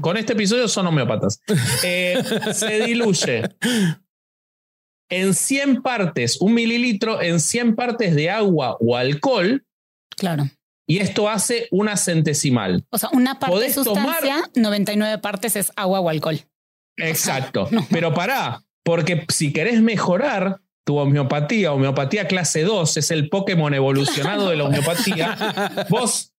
[0.00, 1.40] Con este episodio son homeópatas.
[1.82, 3.42] Eh, se diluye
[5.08, 9.64] en 100 partes, un mililitro en 100 partes de agua o alcohol,
[10.16, 10.48] Claro.
[10.88, 12.84] y esto hace una centesimal.
[12.90, 16.40] O sea, una parte Podés sustancia, 99 partes es agua o alcohol.
[16.96, 17.68] Exacto.
[17.90, 24.48] Pero pará, porque si querés mejorar tu homeopatía, homeopatía clase 2, es el Pokémon evolucionado
[24.48, 26.32] de la homeopatía, vos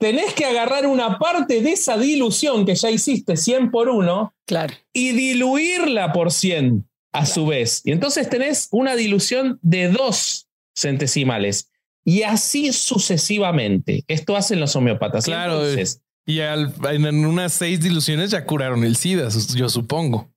[0.00, 4.74] tenés que agarrar una parte de esa dilución que ya hiciste 100 por 1 Claro.
[4.92, 7.80] y diluirla por 100 a su vez.
[7.84, 11.70] Y entonces tenés una dilución de dos centesimales.
[12.04, 14.04] Y así sucesivamente.
[14.08, 15.24] Esto hacen los homeópatas.
[15.24, 20.28] Claro, entonces, Y al- en unas seis diluciones ya curaron el SIDA, yo supongo.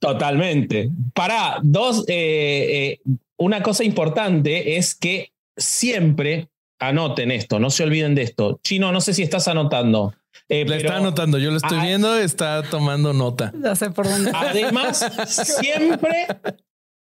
[0.00, 0.90] Totalmente.
[1.14, 6.48] Para dos, eh, eh, una cosa importante es que siempre
[6.80, 8.60] anoten esto, no se olviden de esto.
[8.62, 10.14] Chino, no sé si estás anotando.
[10.48, 11.82] Eh, La pero está anotando, yo lo estoy Ah.
[11.84, 13.52] viendo, está tomando nota.
[13.62, 14.30] Ya sé por dónde.
[14.34, 16.26] Además, siempre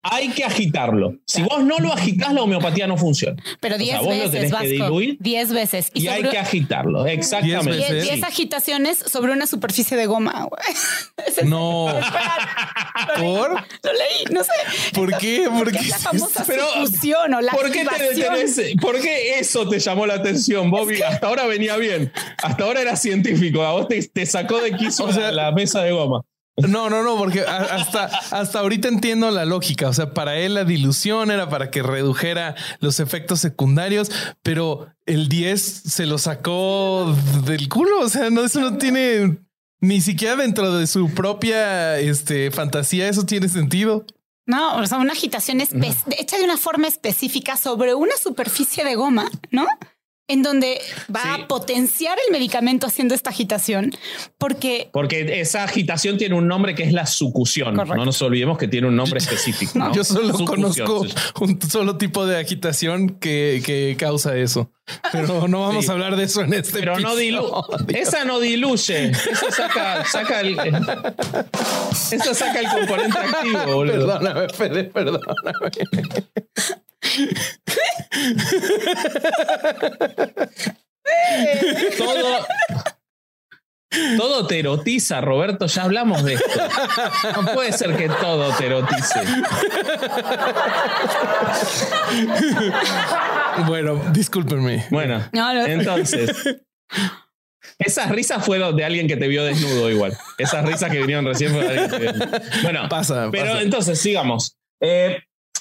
[0.03, 1.15] hay que agitarlo.
[1.27, 3.37] Si vos no lo agitás, la homeopatía no funciona.
[3.61, 4.69] Pero o sea, 10 vos lo veces, tenés que Vasco.
[4.69, 5.91] diluir 10 veces.
[5.95, 7.07] Y, hay sobre- que agitarlo.
[7.07, 7.77] Exactamente.
[7.77, 8.03] Diez veces.
[8.05, 8.25] 10 Sí.
[8.25, 10.49] agitaciones sobre una superficie de goma.
[11.45, 11.87] No,
[13.19, 13.51] ¿por?
[13.51, 14.51] lo leí, no sé.
[14.95, 15.45] ¿Por qué?
[15.47, 18.77] Porque Porque es la famosa Pero, o la ¿Por qué, te?
[18.81, 21.01] ¿Por qué eso te llamó la atención, Bobby?
[21.03, 22.13] Hasta ahora venía bien.
[22.43, 23.63] Hasta ahora era científico.
[23.63, 26.23] A vos te, te sacó de quiso O sea- la, la mesa de goma.
[26.68, 29.88] No, no, no, porque hasta, hasta ahorita entiendo la lógica.
[29.88, 34.11] O sea, para él la dilución era para que redujera los efectos secundarios,
[34.42, 38.01] pero el 10 se lo sacó del culo.
[38.01, 39.38] O sea, no, eso no tiene
[39.81, 43.09] ni siquiera dentro de su propia este, fantasía.
[43.09, 44.05] Eso tiene sentido.
[44.46, 49.31] No, o sea, una agitación hecha de una forma específica sobre una superficie de goma,
[49.53, 49.66] ¿no?
[50.31, 50.81] En donde
[51.14, 51.29] va Sí.
[51.43, 53.90] a potenciar el medicamento haciendo esta agitación,
[54.38, 57.75] porque Porque esa agitación tiene un nombre que es la sucusión.
[57.75, 57.97] Correcto.
[57.97, 59.79] No nos olvidemos que tiene un nombre específico.
[59.79, 59.93] ¿no?
[59.95, 61.14] Yo solo Sucusión, conozco sí.
[61.40, 64.71] un solo tipo de agitación que, que causa eso.
[65.12, 65.90] Pero no vamos Sí.
[65.90, 67.47] a hablar de eso en este Pero no diluye.
[67.81, 68.03] episodio.
[68.03, 69.11] Esa no diluye.
[69.11, 70.57] Esa saca, saca el.
[72.11, 73.93] Esa saca el componente activo, boludo.
[74.07, 75.25] Perdóname, Fede, perdóname.
[81.99, 82.47] Todo.
[84.17, 85.67] Todo te erotiza, Roberto.
[85.67, 86.49] Ya hablamos de esto.
[87.43, 89.21] No puede ser que todo te erotice.
[93.67, 94.87] Bueno, discúlpenme.
[94.91, 95.67] Bueno, No, no.
[95.67, 96.31] entonces.
[97.79, 100.17] Esas risas fueron de alguien que te vio desnudo igual.
[100.39, 102.63] Esas risas que vinieron recién fueron de alguien que te vio desnudo.
[102.63, 103.63] Bueno, Pasa, pero pasa.
[103.63, 104.57] entonces sigamos.
[104.81, 105.19] Eh,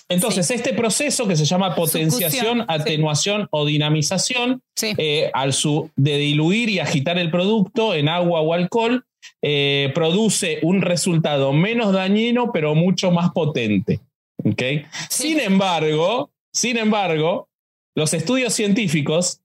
[0.09, 2.65] entonces, este proceso que se llama potenciación, Sucusión, sí.
[2.67, 8.41] atenuación o dinamización, sí, eh, al su, de diluir y agitar el producto en agua
[8.41, 9.05] o alcohol,
[9.43, 13.99] eh, produce un resultado menos dañino, pero mucho más potente.
[14.43, 14.61] ¿ok?
[15.09, 17.47] Sin embargo, sin embargo,
[17.95, 19.41] los estudios científicos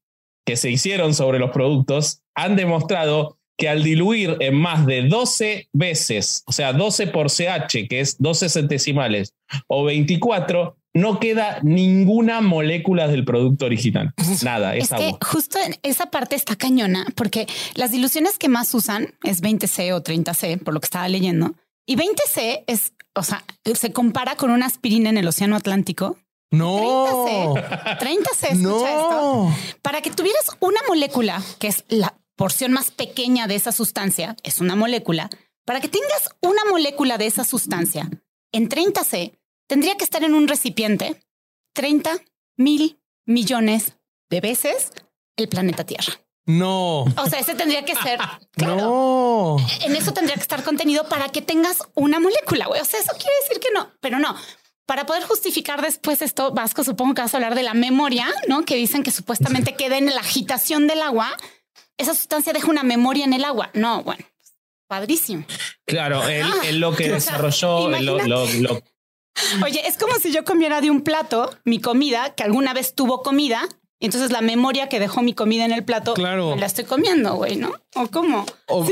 [0.46, 5.68] que se hicieron sobre los productos han demostrado que al diluir en más de 12
[5.72, 9.34] veces, o sea, 12 por CH, que es 12 centesimales,
[9.68, 14.14] o 24, no queda ninguna molécula del producto original.
[14.42, 15.18] Nada, es, es que agua.
[15.24, 20.02] justo en esa parte está cañona, porque las diluciones que más usan es 20C o
[20.02, 21.54] 30C, por lo que estaba leyendo.
[21.86, 26.16] Y 20C es, o sea, se compara con una aspirina en el Océano Atlántico.
[26.50, 27.54] No.
[27.54, 29.10] 30C, 30C, escucha esto.
[29.10, 29.56] No.
[29.82, 34.60] Para que tuvieras una molécula, que es la porción más pequeña de esa sustancia, es
[34.60, 35.30] una molécula,
[35.64, 38.10] para que tengas una molécula de esa sustancia
[38.52, 41.22] en 30C, tendría que estar en un recipiente
[41.74, 42.18] 30
[42.56, 43.96] mil millones
[44.30, 44.90] de veces
[45.36, 46.20] el planeta Tierra.
[46.46, 47.02] No.
[47.02, 48.20] O sea, ese tendría que ser.
[48.52, 49.56] Claro, No.
[49.80, 52.80] En eso tendría que estar contenido para que tengas una molécula, güey.
[52.80, 54.36] O sea, eso quiere decir que no, pero no.
[54.86, 58.64] Para poder justificar después esto, Vasco, supongo que vas a hablar de la memoria, ¿no?
[58.64, 61.34] Que dicen que supuestamente queda en la agitación del agua.
[61.98, 63.70] Esa sustancia deja una memoria en el agua.
[63.74, 64.24] No, bueno,
[64.88, 65.44] padrísimo.
[65.86, 68.82] Claro, él, Ah, él lo que desarrolló, lo- lo- lo-
[69.64, 73.22] Oye, es como si yo comiera de un plato mi comida, que alguna vez tuvo
[73.22, 73.62] comida,
[73.98, 76.54] y entonces la memoria que dejó mi comida en el plato, Claro.
[76.54, 77.72] me la estoy comiendo, güey, ¿no?
[77.96, 78.46] ¿O cómo?
[78.68, 78.86] O-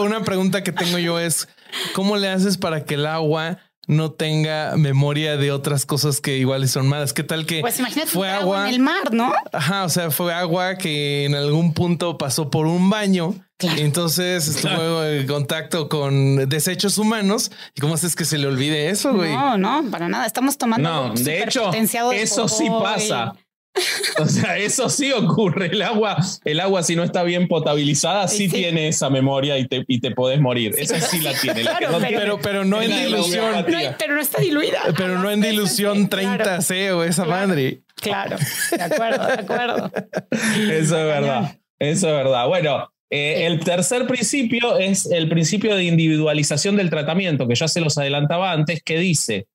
[0.00, 1.48] una pregunta que tengo yo es,
[1.94, 6.68] ¿cómo le haces para que el agua no tenga memoria de otras cosas que igual
[6.68, 7.12] son malas?
[7.12, 8.68] ¿Qué tal que Pues imagínate fue agua agua?
[8.68, 9.32] en el mar, ¿no?
[9.52, 13.34] Ajá, o sea, fue agua que en algún punto pasó por un baño.
[13.58, 13.80] Claro.
[13.80, 17.50] Entonces estuvo en contacto con desechos humanos.
[17.74, 19.32] ¿Y cómo haces que se le olvide eso, güey?
[19.32, 20.26] No, no, para nada.
[20.26, 20.88] Estamos tomando.
[21.08, 23.34] No, de hecho, eso sí pasa.
[24.18, 25.66] O sea, eso sí ocurre.
[25.66, 29.84] El agua, el agua, si no está bien potabilizada, sí, tiene esa memoria y te,
[29.86, 30.72] y te podés morir.
[30.74, 31.62] Sí, esa pero- sí la tiene.
[31.64, 33.52] La Claro, no pero- tiene Pero, pero no en dilución.
[33.54, 33.64] No,
[33.98, 34.80] pero no está diluida.
[34.96, 36.62] Pero no en dilución sí, sí, 30 claro.
[36.62, 37.48] C o esa Claro.
[37.48, 37.82] madre.
[37.96, 38.36] Claro,
[38.70, 39.92] de acuerdo, de acuerdo.
[40.30, 41.58] Eso es verdad.
[41.78, 42.46] Eso es verdad.
[42.46, 47.80] Bueno, eh, el tercer principio es el principio de individualización del tratamiento, que ya se
[47.80, 49.46] los adelantaba antes, que dice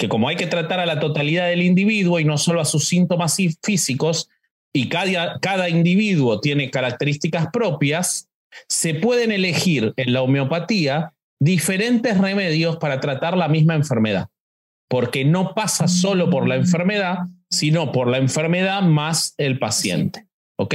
[0.00, 2.88] que como hay que tratar a la totalidad del individuo y no solo a sus
[2.88, 4.30] síntomas fí- físicos,
[4.72, 8.30] y cada, cada individuo tiene características propias,
[8.66, 14.28] se pueden elegir en la homeopatía diferentes remedios para tratar la misma enfermedad,
[14.88, 17.18] porque no pasa solo por la enfermedad,
[17.50, 20.24] sino por la enfermedad más el paciente.
[20.58, 20.74] ¿Ok?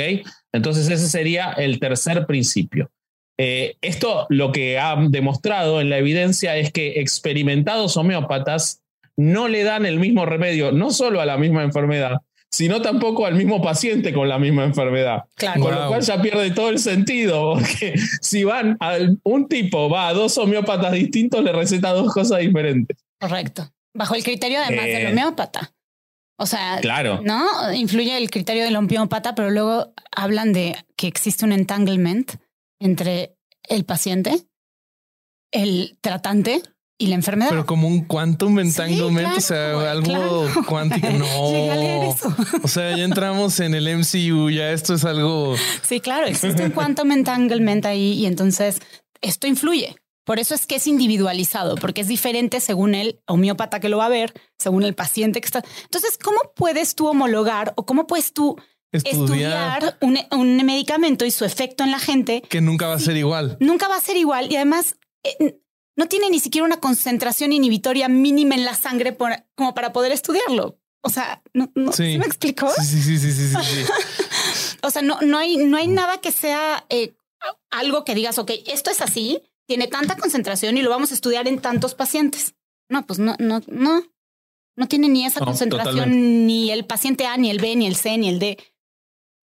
[0.53, 2.91] Entonces ese sería el tercer principio.
[3.39, 8.81] Eh, esto lo que ha demostrado en la evidencia es que experimentados homeópatas
[9.17, 12.17] no le dan el mismo remedio, no solo a la misma enfermedad,
[12.51, 15.23] sino tampoco al mismo paciente con la misma enfermedad.
[15.35, 15.61] Claro.
[15.61, 20.07] Con lo cual ya pierde todo el sentido, porque si van a un tipo, va
[20.09, 22.97] a dos homeópatas distintos, le receta dos cosas diferentes.
[23.19, 23.69] Correcto.
[23.93, 25.71] Bajo el criterio además del Eh, homeópata.
[26.37, 27.21] O sea, Claro.
[27.23, 27.45] ¿no?
[27.73, 32.31] Influye el criterio del homeópata, pero luego hablan de que existe un entanglement
[32.79, 33.35] entre
[33.69, 34.45] el paciente,
[35.51, 36.61] el tratante
[36.97, 37.49] y la enfermedad.
[37.49, 40.65] Pero como un quantum entanglement, claro, o sea, algo claro.
[40.67, 41.07] cuántico.
[41.15, 41.51] No.
[41.51, 42.35] Llegué a leer eso.
[42.63, 45.55] O sea, ya entramos en el MCU, ya esto es algo.
[45.81, 48.79] Sí, claro, existe un quantum entanglement ahí y entonces
[49.21, 49.95] esto influye.
[50.25, 54.07] Por eso es que es individualizado, porque es diferente según el homeópata que lo va
[54.07, 55.63] a ver, según el paciente que está.
[55.83, 58.57] Entonces, ¿cómo puedes tú homologar o cómo puedes tú
[58.91, 62.41] Estudiar, estudiar un, un medicamento y su efecto en la gente?
[62.41, 63.57] que nunca va a ser igual.
[63.59, 65.59] Nunca va a ser igual y además eh,
[65.95, 70.11] no tiene ni siquiera una concentración inhibitoria mínima en la sangre por- como para poder
[70.11, 70.79] estudiarlo.
[71.01, 72.13] O sea, no, no Sí.
[72.13, 72.69] ¿sí me explicó?
[72.81, 73.85] Sí, sí, sí, sí, sí, sí.
[74.83, 77.15] O sea, no, no hay, no hay nada que sea eh,
[77.71, 81.47] algo que digas, ok, esto es así, tiene tanta concentración y lo vamos a estudiar
[81.47, 82.55] en tantos pacientes.
[82.89, 84.03] No, pues no, no, no.
[84.77, 86.19] No tiene ni esa No, concentración, totalmente.
[86.45, 88.57] ni el paciente A, ni el B, ni el C, ni el D.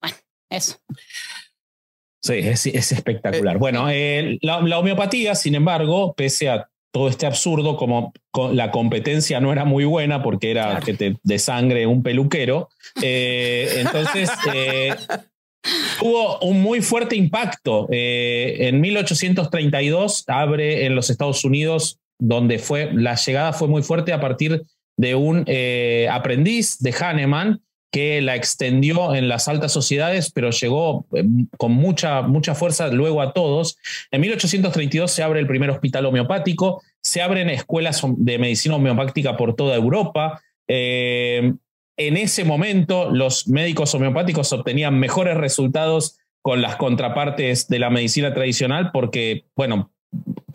[0.01, 0.15] Bueno,
[0.49, 0.77] eso.
[2.23, 3.57] Sí, es, es espectacular.
[3.57, 8.71] bueno, eh, la, la homeopatía, sin embargo, pese a todo este absurdo, como co- la
[8.71, 10.85] competencia no era muy buena porque era Claro.
[10.85, 12.69] que te de sangre un peluquero,
[13.01, 14.93] eh, entonces eh,
[15.99, 17.87] tuvo un muy fuerte impacto.
[17.91, 24.13] Eh, en 1832 abre en los Estados Unidos, donde fue la llegada fue muy fuerte
[24.13, 24.63] a partir
[24.97, 27.61] de un eh, aprendiz de Hahnemann
[27.93, 31.23] que la extendió en las altas sociedades, pero llegó eh,
[31.59, 33.77] con mucha, mucha fuerza luego a todos.
[34.09, 39.55] En 1832 se abre el primer hospital homeopático, se abren escuelas de medicina homeopática por
[39.55, 40.41] toda Europa.
[40.67, 41.53] Eh,
[41.95, 48.33] en ese momento los médicos homeopáticos obtenían mejores resultados con las contrapartes de la medicina
[48.33, 49.91] tradicional porque, bueno,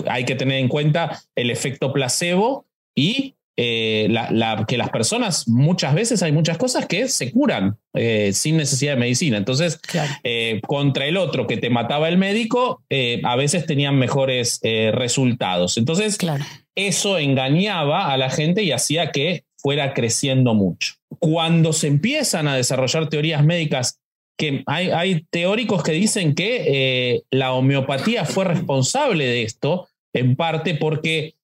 [0.08, 5.48] hay que tener en cuenta el efecto placebo y eh, la, la, que las personas
[5.48, 9.36] muchas veces hay muchas cosas que se curan eh, sin necesidad de medicina.
[9.36, 10.12] Entonces, Claro.
[10.22, 12.84] eh, contra el otro que te mataba el médico,
[13.24, 14.60] a veces tenían mejores
[14.92, 15.76] resultados.
[15.76, 16.44] Entonces, Claro.
[16.76, 20.94] eso engañaba a la gente y hacía que fuera creciendo mucho.
[21.18, 23.98] Cuando se empiezan a desarrollar teorías médicas,
[24.38, 30.74] que hay, hay teóricos que dicen que la homeopatía fue responsable de esto, en parte
[30.76, 31.34] porque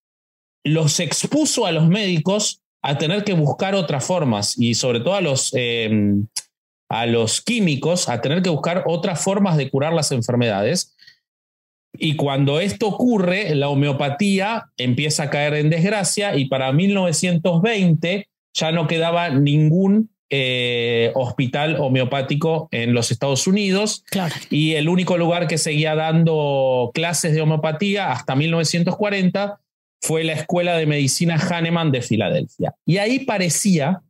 [0.65, 5.21] los expuso a los médicos a tener que buscar otras formas y sobre todo a
[5.21, 6.17] los, eh,
[6.91, 10.95] a los químicos a tener que buscar otras formas de curar las enfermedades.
[11.97, 18.73] Y cuando esto ocurre, la homeopatía empieza a caer en desgracia y para 1920 ya
[18.73, 24.05] no quedaba ningún eh, hospital homeopático en los Estados Unidos.
[24.51, 29.61] Y el único lugar que seguía dando clases de homeopatía hasta 1940
[30.05, 32.75] fue la Escuela de Medicina Hahnemann de Filadelfia.
[32.85, 34.03] Y ahí parecía,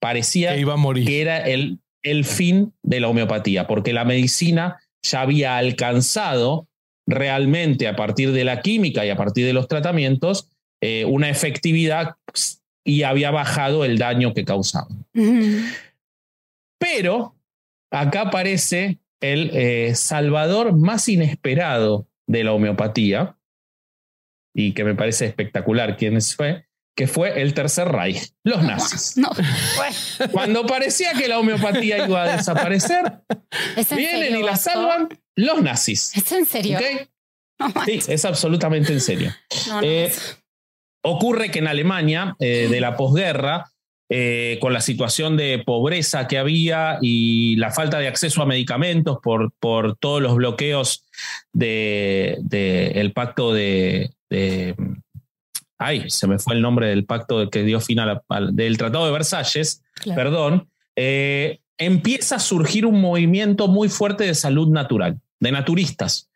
[0.00, 1.06] parecía que, iba a morir.
[1.06, 6.66] que era el, el fin de la homeopatía, porque la medicina ya había alcanzado
[7.06, 12.16] realmente a partir de la química y a partir de los tratamientos eh, una efectividad
[12.84, 14.88] y había bajado el daño que causaba.
[16.78, 17.36] Pero
[17.92, 23.36] acá aparece el eh, salvador más inesperado de la homeopatía,
[24.54, 26.66] y que me parece espectacular quién fue,
[26.98, 29.14] que fue el Tercer Reich, los nazis.
[30.32, 33.20] Cuando parecía que la homeopatía iba a desaparecer,
[33.94, 36.16] vienen y la salvan los nazis.
[36.16, 36.80] ¿Es en serio?
[37.84, 39.32] sí, es absolutamente en serio.
[39.80, 40.12] Eh,
[41.04, 43.70] ocurre que en Alemania, eh, de la posguerra,
[44.10, 49.18] eh, con la situación de pobreza que había y la falta de acceso a medicamentos
[49.22, 51.04] por, por todos los bloqueos
[51.52, 57.80] del de, el pacto de, Ay, se me fue el nombre del pacto que dio
[57.80, 58.20] fin al,
[58.52, 59.82] del Tratado de Versalles,
[60.14, 60.68] perdón.
[60.96, 66.28] empieza a surgir un movimiento muy fuerte de salud natural, de naturistas.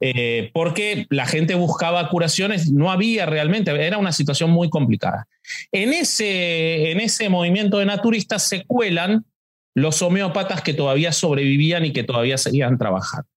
[0.00, 5.26] Eh, porque la gente buscaba curaciones, no había realmente, era una situación muy complicada.
[5.72, 9.24] En ese, en ese movimiento de naturistas se cuelan
[9.74, 13.28] los homeópatas que todavía sobrevivían y que todavía seguían trabajando.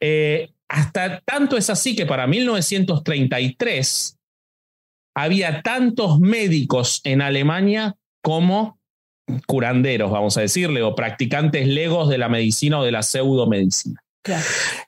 [0.00, 4.18] Eh, hasta tanto es así que para 1933
[5.16, 8.80] había tantos médicos en Alemania como
[9.46, 14.02] curanderos, vamos a decirle, o practicantes legos de la medicina o de la pseudomedicina.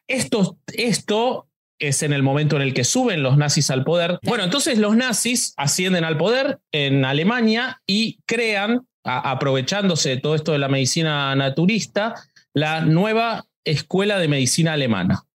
[0.09, 1.47] Esto, esto
[1.79, 4.19] es en el momento en el que suben los nazis al poder.
[4.25, 10.51] Bueno, entonces los nazis ascienden al poder en Alemania y crean, aprovechándose de todo esto
[10.51, 12.17] de la medicina naturista,
[12.55, 15.27] la nueva escuela de medicina alemana.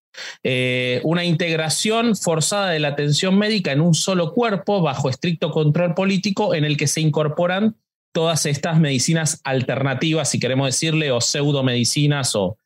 [0.43, 5.93] Eh, una integración forzada de la atención médica en un solo cuerpo bajo estricto control
[5.93, 7.75] político en el que se incorporan
[8.13, 12.57] todas estas medicinas alternativas, si queremos decirle, o pseudomedicinas o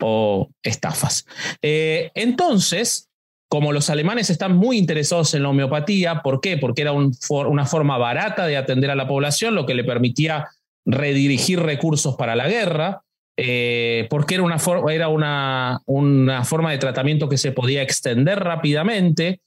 [0.00, 1.26] o estafas.
[1.62, 3.08] Eh, entonces,
[3.48, 6.56] como los alemanes están muy interesados en la homeopatía, ¿por qué?
[6.56, 10.48] Porque era una forma barata de atender a la población, lo que le permitía
[10.86, 13.02] redirigir recursos para la guerra,
[13.42, 14.58] eh, porque era, una,
[14.90, 19.40] era una, una, forma de tratamiento que se podía extender rápidamente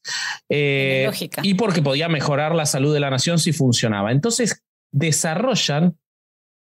[0.50, 1.12] eh,
[1.44, 4.12] y porque podía mejorar la salud de la nación si funcionaba.
[4.12, 5.96] Entonces desarrollan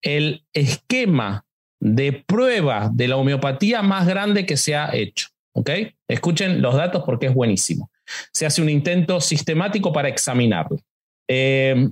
[0.02, 1.46] el esquema
[1.80, 5.28] de prueba de la homeopatía más grande que se ha hecho.
[5.54, 5.70] ¿ok?
[6.06, 7.90] Escuchen los datos porque es buenísimo.
[8.34, 10.78] Se hace un intento sistemático para examinarlo.
[11.26, 11.88] Eh,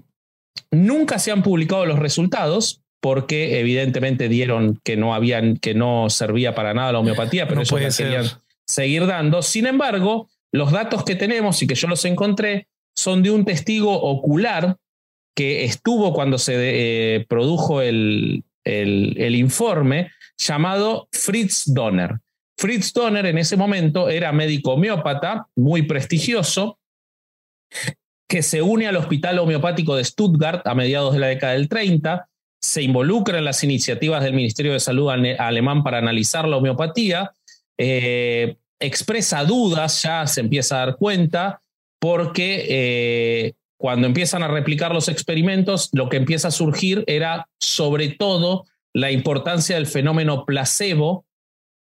[0.71, 6.55] nunca se han publicado los resultados porque evidentemente dieron que no habían, que no servía
[6.55, 8.27] para nada la homeopatía, pero eso ellos querían
[8.65, 9.43] seguir dando.
[9.43, 14.01] Sin embargo, los datos que tenemos y que yo los encontré son de un testigo
[14.01, 14.77] ocular
[15.35, 22.21] que estuvo cuando se eh, produjo el, el, informe llamado Fritz Donner.
[22.57, 26.79] Fritz Donner en ese momento era médico homeópata, muy prestigioso,
[28.29, 32.29] que se une al Hospital Homeopático de Stuttgart a mediados de la década del 30,
[32.63, 37.33] se involucra en las iniciativas del Ministerio de Salud alemán para analizar la homeopatía,
[37.77, 41.61] eh, expresa dudas, ya se empieza a dar cuenta,
[41.99, 48.11] porque eh, cuando empiezan a replicar los experimentos, lo que empieza a surgir era sobre
[48.11, 51.25] todo la importancia del fenómeno placebo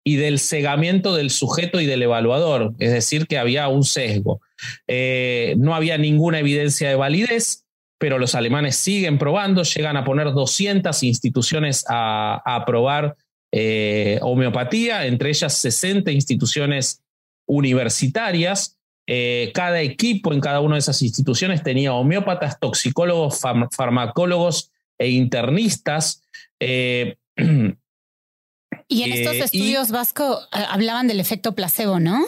[0.02, 4.40] y del cegamiento del sujeto y del evaluador, es decir, que había un sesgo.
[4.86, 7.63] Eh, no había ninguna evidencia de validez,
[8.04, 13.16] pero los alemanes siguen probando, llegan a poner 200 instituciones a, a probar
[13.50, 17.02] eh, homeopatía, entre ellas 60 instituciones
[17.46, 18.76] universitarias.
[19.06, 23.40] Eh, cada equipo en cada una de esas instituciones tenía homeópatas, toxicólogos,
[23.74, 26.22] farmacólogos e internistas.
[26.60, 32.22] Eh, y en estos estudios vasco hablaban del efecto placebo, ¿no?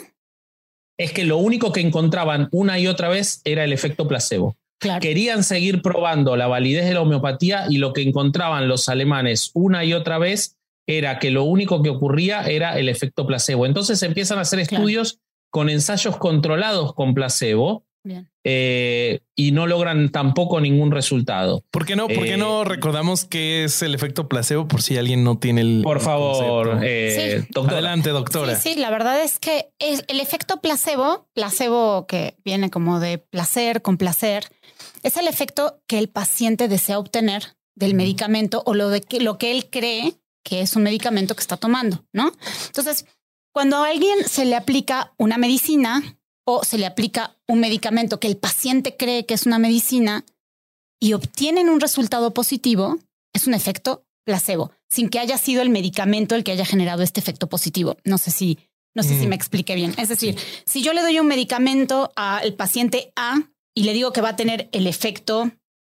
[0.98, 4.56] Es que lo único que encontraban una y otra vez era el efecto placebo.
[4.78, 9.84] Querían seguir probando la validez de la homeopatía y lo que encontraban los alemanes una
[9.84, 10.56] y otra vez
[10.86, 13.66] era que lo único que ocurría era el efecto placebo.
[13.66, 15.20] Entonces empiezan a hacer estudios
[15.50, 17.85] con ensayos controlados con placebo.
[18.44, 21.64] Eh, y no logran tampoco ningún resultado.
[21.70, 22.06] ¿Por qué no?
[22.08, 25.62] ¿Por qué no eh, recordamos qué es el efecto placebo por si alguien no tiene
[25.62, 25.80] el.
[25.82, 28.54] Por favor, eh, Adelante, doctora.
[28.54, 33.82] Sí, sí, la verdad es que el efecto placebo, placebo que viene como de placer,
[33.82, 34.44] con placer,
[35.02, 39.38] es el efecto que el paciente desea obtener del medicamento o lo, de que, lo
[39.38, 42.32] que él cree que es un medicamento que está tomando, ¿no?
[42.66, 43.04] Entonces,
[43.52, 46.02] cuando a alguien se le aplica una medicina
[46.46, 50.24] o se le aplica un medicamento que el paciente cree que es una medicina
[51.00, 52.98] y obtienen un resultado positivo,
[53.34, 57.20] es un efecto placebo, sin que haya sido el medicamento el que haya generado este
[57.20, 57.96] efecto positivo.
[58.04, 58.58] No sé si,
[58.94, 59.28] no sé si Mm.
[59.28, 59.94] me expliqué bien.
[59.98, 63.42] Es decir, si yo le doy un medicamento al paciente A
[63.74, 65.50] y le digo que va a tener el efecto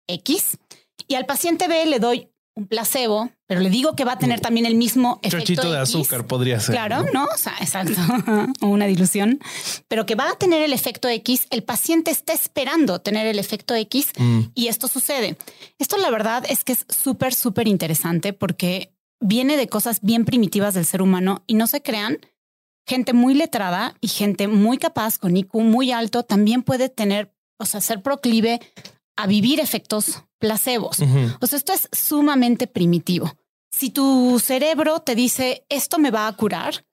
[0.08, 0.58] X,
[1.06, 4.40] y al paciente B le doy un placebo, pero le digo que va a tener
[4.40, 6.74] también el mismo efecto Chochito de X, azúcar podría ser.
[6.76, 7.24] Claro, ¿no?
[7.24, 8.00] O sea, exacto.
[8.60, 9.40] o una dilución,
[9.88, 13.74] pero que va a tener el efecto X, el paciente está esperando tener el efecto
[13.74, 14.40] X Mm.
[14.54, 15.36] y esto sucede.
[15.78, 20.74] Esto la verdad es que es súper, súper interesante porque viene de cosas bien primitivas
[20.74, 22.18] del ser humano y no se crean.
[22.86, 27.64] Gente muy letrada y gente muy capaz con IQ muy alto también puede tener, o
[27.64, 28.60] sea, ser proclive
[29.16, 30.98] a vivir efectos placebos.
[31.40, 33.32] O sea, esto es sumamente primitivo.
[33.70, 36.84] Si tu cerebro te dice esto me va a curar,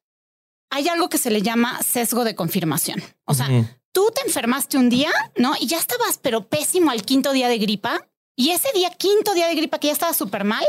[0.72, 3.04] hay algo que se le llama sesgo de confirmación.
[3.26, 3.48] O sea,
[3.92, 5.54] tú te enfermaste un día, ¿no?
[5.60, 8.08] Y ya estabas, pero pésimo al quinto día de gripa.
[8.36, 10.64] Y ese día, quinto día de gripa, que ya estaba súper mal,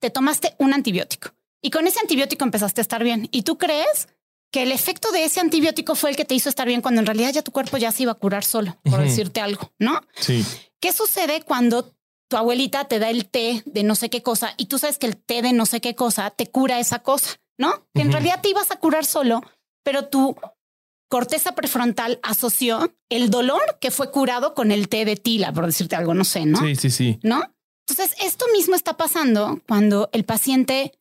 [0.00, 1.30] te tomaste un antibiótico.
[1.60, 3.28] Y con ese antibiótico empezaste a estar bien.
[3.32, 4.08] Y tú crees
[4.50, 7.06] que el efecto de ese antibiótico fue el que te hizo estar bien cuando en
[7.06, 10.00] realidad ya tu cuerpo ya se iba a curar solo, por decirte algo, ¿no?
[10.18, 10.44] Sí.
[10.80, 11.94] ¿Qué sucede cuando
[12.28, 15.06] tu abuelita te da el té de no sé qué cosa y tú sabes que
[15.06, 17.86] el té de no sé qué cosa te cura esa cosa, ¿no?
[17.94, 19.42] Que en realidad te ibas a curar solo,
[19.82, 20.36] pero tu
[21.08, 25.96] corteza prefrontal asoció el dolor que fue curado con el té de tila, por decirte
[25.96, 26.60] algo, no sé, ¿no?
[26.60, 27.18] Sí, sí, sí.
[27.22, 27.42] ¿No?
[27.88, 30.92] Entonces, esto mismo está pasando cuando el paciente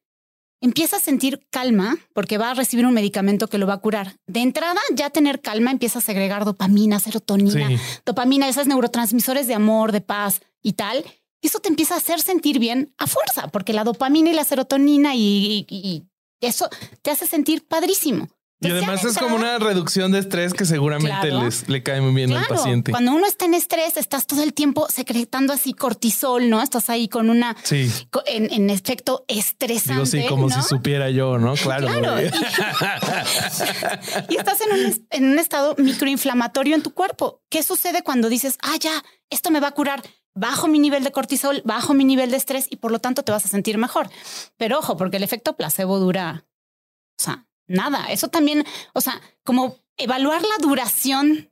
[0.61, 4.15] empieza a sentir calma porque va a recibir un medicamento que lo va a curar.
[4.27, 7.77] De entrada, ya tener calma empieza a segregar dopamina, serotonina, Sí.
[8.05, 11.05] dopamina, esos neurotransmisores de amor, de paz y tal.
[11.41, 14.43] Y eso te empieza a hacer sentir bien a fuerza, porque la dopamina y la
[14.43, 16.03] serotonina y, y- y
[16.41, 16.67] eso
[17.03, 18.27] te hace sentir padrísimo.
[18.59, 21.43] Y además de es como una reducción de estrés que seguramente Claro.
[21.45, 22.91] les, le cae muy bien al paciente.
[22.91, 26.61] Cuando uno está en estrés, estás todo el tiempo secretando así cortisol, ¿no?
[26.61, 27.91] Estás ahí con una, Sí.
[28.25, 30.17] en, en efecto estresante.
[30.17, 30.55] Digo, sí, como ¿no?
[30.55, 31.53] si supiera yo, ¿no?
[31.53, 31.87] Claro.
[31.87, 32.15] Claro.
[34.29, 37.41] Y, y estás en un, en un estado microinflamatorio en tu cuerpo.
[37.49, 40.01] ¿Qué sucede cuando dices, ah, ya, esto me va a curar?
[40.33, 43.31] Bajo mi nivel de cortisol, bajo mi nivel de estrés y por lo tanto te
[43.31, 44.09] vas a sentir mejor.
[44.57, 46.45] Pero ojo, porque el efecto placebo dura,
[47.19, 48.05] o sea, nada.
[48.11, 51.49] Eso también, o sea, como evaluar la duración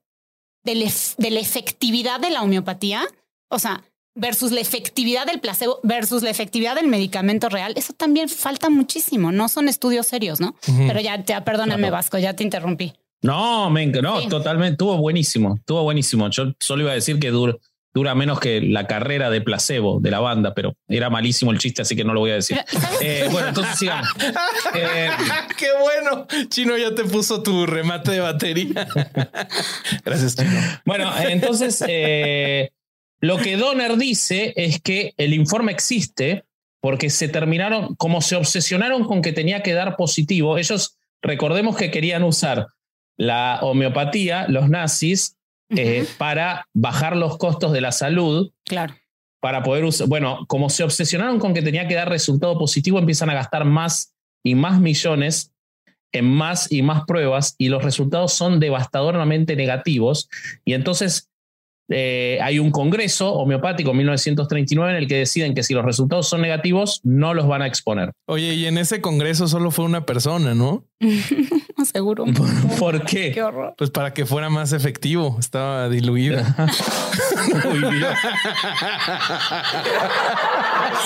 [0.64, 3.06] del ef- de la efectividad de la homeopatía,
[3.50, 3.84] o sea,
[4.16, 9.32] versus la efectividad del placebo versus la efectividad del medicamento real, eso también falta muchísimo.
[9.32, 10.56] No son estudios serios, ¿no?
[10.68, 10.88] Ujú.
[10.88, 11.94] Pero ya, ya perdóname, Claro.
[11.94, 12.94] Vasco, ya te interrumpí.
[13.22, 14.28] No, me enc- no, Sí.
[14.30, 16.30] totalmente, estuvo buenísimo, estuvo buenísimo.
[16.30, 17.56] Yo solo iba a decir que dura,
[17.96, 21.82] dura menos que la carrera de placebo de la banda, pero era malísimo el chiste,
[21.82, 22.60] así que no lo voy a decir.
[23.02, 24.10] Eh, bueno, entonces sigamos.
[24.74, 25.10] Eh,
[25.58, 26.28] Qué bueno.
[26.50, 28.88] Chino ya te puso tu remate de batería.
[30.06, 30.52] Gracias, Chino.
[30.86, 32.72] bueno, entonces eh,
[33.22, 36.44] lo que Donner dice es que el informe existe
[36.82, 41.92] porque se terminaron, como se obsesionaron con que tenía que dar positivo, ellos recordemos que
[41.92, 42.68] querían usar
[43.18, 45.35] la homeopatía, los nazis,
[45.70, 48.96] eh, para bajar los costos de la salud, claro.
[49.40, 53.30] para poder usar, bueno, como se obsesionaron con que tenía que dar resultado positivo, empiezan
[53.30, 54.14] a gastar más
[54.44, 55.52] y más millones
[56.12, 60.30] en más y más pruebas y los resultados son devastadoramente negativos.
[60.64, 61.30] Y entonces
[61.90, 66.28] eh, hay un congreso homeopático en 1939 en el que deciden que si los resultados
[66.28, 68.12] son negativos, no los van a exponer.
[68.28, 70.84] Oye, y en ese congreso solo fue una persona, ¿no?
[71.92, 72.26] Seguro.
[72.80, 73.44] ¿Por Qué qué?
[73.44, 73.76] horror.
[73.78, 75.38] Pues para que fuera más efectivo.
[75.40, 76.56] Estaba diluida.
[77.72, 78.16] Uy, Dios.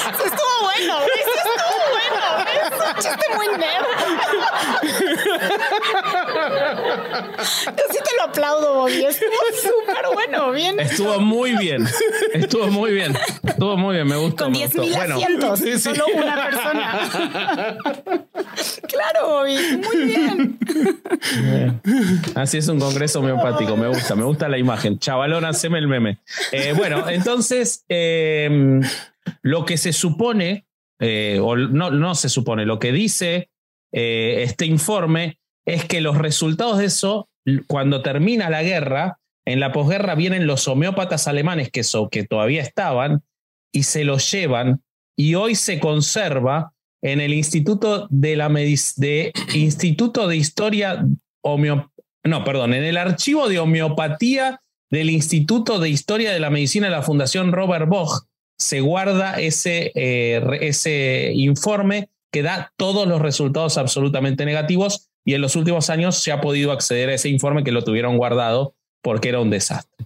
[0.10, 0.96] Eso estuvo bueno.
[1.00, 2.09] Eso estuvo bueno.
[3.00, 3.86] Chiste muy nerd.
[7.66, 9.06] Yo sí te lo aplaudo, Bobby.
[9.06, 9.30] Estuvo
[9.62, 10.52] súper bueno.
[10.52, 10.80] Bien.
[10.80, 11.86] Estuvo muy bien.
[12.34, 13.16] Estuvo muy bien.
[13.44, 14.08] Estuvo muy bien.
[14.08, 14.46] Me gustó.
[14.46, 14.82] Con me 10 gustó.
[14.84, 15.60] mil Bueno, asientos.
[15.60, 15.80] sí, sí.
[15.80, 17.10] Solo una persona.
[18.88, 19.56] claro, Bobby.
[19.84, 20.60] Muy bien.
[22.36, 25.00] Así es un congreso homeopático, me gusta, me gusta la imagen.
[25.00, 26.20] Chavalón, haceme el meme.
[26.52, 28.80] Eh, bueno, entonces, eh,
[29.42, 30.66] lo que se supone,
[31.00, 33.50] eh, o no, no se supone, lo que dice
[33.92, 37.30] eh, este informe es que los resultados de eso,
[37.68, 41.82] cuando termina la guerra, en la posguerra vienen los homeópatas alemanes que,
[42.12, 43.24] que todavía estaban
[43.74, 44.82] y se los llevan
[45.18, 51.06] y hoy se conserva en el Instituto de la de Instituto de Historia
[51.44, 51.92] Homeo-
[52.24, 56.92] no, perdón, en el archivo de homeopatía del Instituto de Historia de la Medicina de
[56.92, 58.24] la Fundación Robert Bosch
[58.60, 65.42] se guarda ese, eh, ese informe que da todos los resultados absolutamente negativos y en
[65.42, 69.30] los últimos años se ha podido acceder a ese informe que lo tuvieron guardado porque
[69.30, 70.06] era un desastre.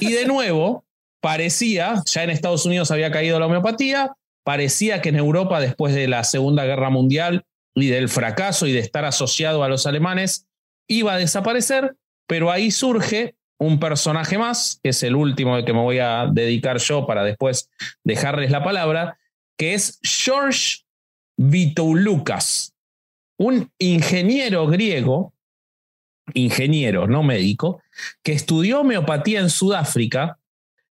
[0.00, 0.84] y de nuevo,
[1.20, 4.12] parecía, ya en Estados Unidos había caído la homeopatía,
[4.44, 7.44] parecía que en Europa, después de la Segunda Guerra Mundial
[7.74, 10.46] y del fracaso y de estar asociado a los alemanes,
[10.86, 11.96] iba a desaparecer,
[12.26, 16.26] pero ahí surge un personaje más, que es el último de que me voy a
[16.30, 17.70] dedicar yo para después
[18.02, 19.18] dejarles la palabra,
[19.56, 20.84] que es George
[21.36, 22.74] Vitouloukas,
[23.38, 25.34] un ingeniero griego,
[26.32, 27.82] ingeniero, no médico,
[28.22, 30.38] que estudió homeopatía en Sudáfrica,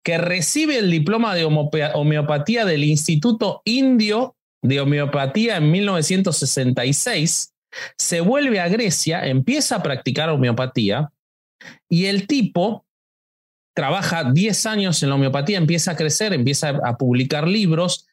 [0.03, 7.53] que recibe el diploma de homeopatía del Instituto Indio de Homeopatía en 1966,
[7.97, 11.11] se vuelve a Grecia, empieza a practicar homeopatía
[11.89, 12.85] y el tipo
[13.75, 18.07] trabaja 10 años en la homeopatía, empieza a crecer, empieza a publicar libros,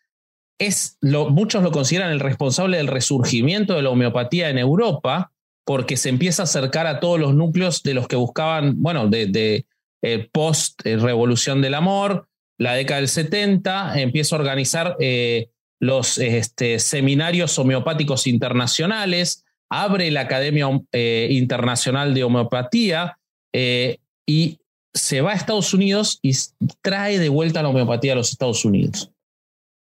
[0.59, 5.33] es muchos lo consideran el responsable del resurgimiento de la homeopatía en Europa,
[5.65, 9.65] porque se empieza a acercar a todos los núcleos de los que buscaban, bueno, de,
[10.03, 12.29] eh, post eh, del Amor,
[12.59, 20.23] la década del 70, empieza a organizar eh, los este, seminarios homeopáticos internacionales, abre la
[20.23, 23.19] Academia Internacional de Homeopatía
[23.53, 24.59] y
[24.95, 26.33] se va a Estados Unidos y
[26.83, 29.11] trae de vuelta la homeopatía a los Estados Unidos.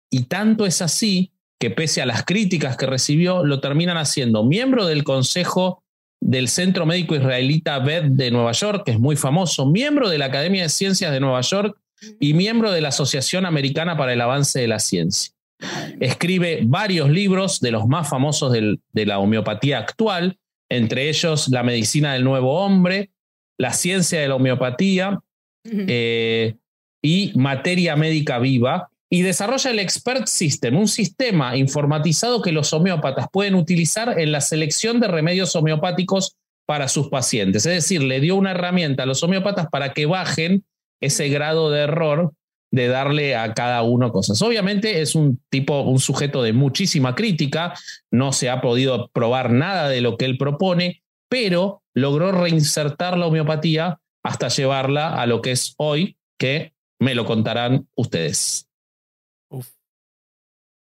[0.10, 4.86] Y tanto es así que pese a las críticas que recibió, lo terminan haciendo miembro
[4.86, 5.84] del Consejo
[6.20, 10.26] del Centro Médico Israelita BED de Nueva York, que es muy famoso, miembro de la
[10.26, 11.80] Academia de Ciencias de Nueva York
[12.20, 15.34] y miembro de la Asociación Americana para el Avance de la Ciencia.
[16.00, 20.38] Escribe varios libros de los más famosos de la homeopatía actual,
[20.70, 23.12] entre ellos La Medicina del Nuevo Hombre,
[23.58, 25.20] La Ciencia de la Homeopatía
[25.66, 26.56] eh,
[27.02, 33.28] y Materia Médica Viva, y desarrolla el Expert System, un sistema informatizado que los homeópatas
[33.32, 36.36] pueden utilizar en la selección de remedios homeopáticos
[36.66, 37.66] para sus pacientes.
[37.66, 40.66] Es decir, le dio una herramienta a los homeópatas para que bajen
[41.00, 42.34] ese grado de error
[42.70, 44.42] de darle a cada uno cosas.
[44.42, 47.74] Obviamente es un tipo, un sujeto de muchísima crítica,
[48.12, 53.26] no se ha podido probar nada de lo que él propone, pero logró reinsertar la
[53.26, 58.68] homeopatía hasta llevarla a lo que es hoy, que me lo contarán ustedes.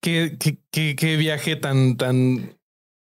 [0.03, 2.59] Qué, viaje tan, tan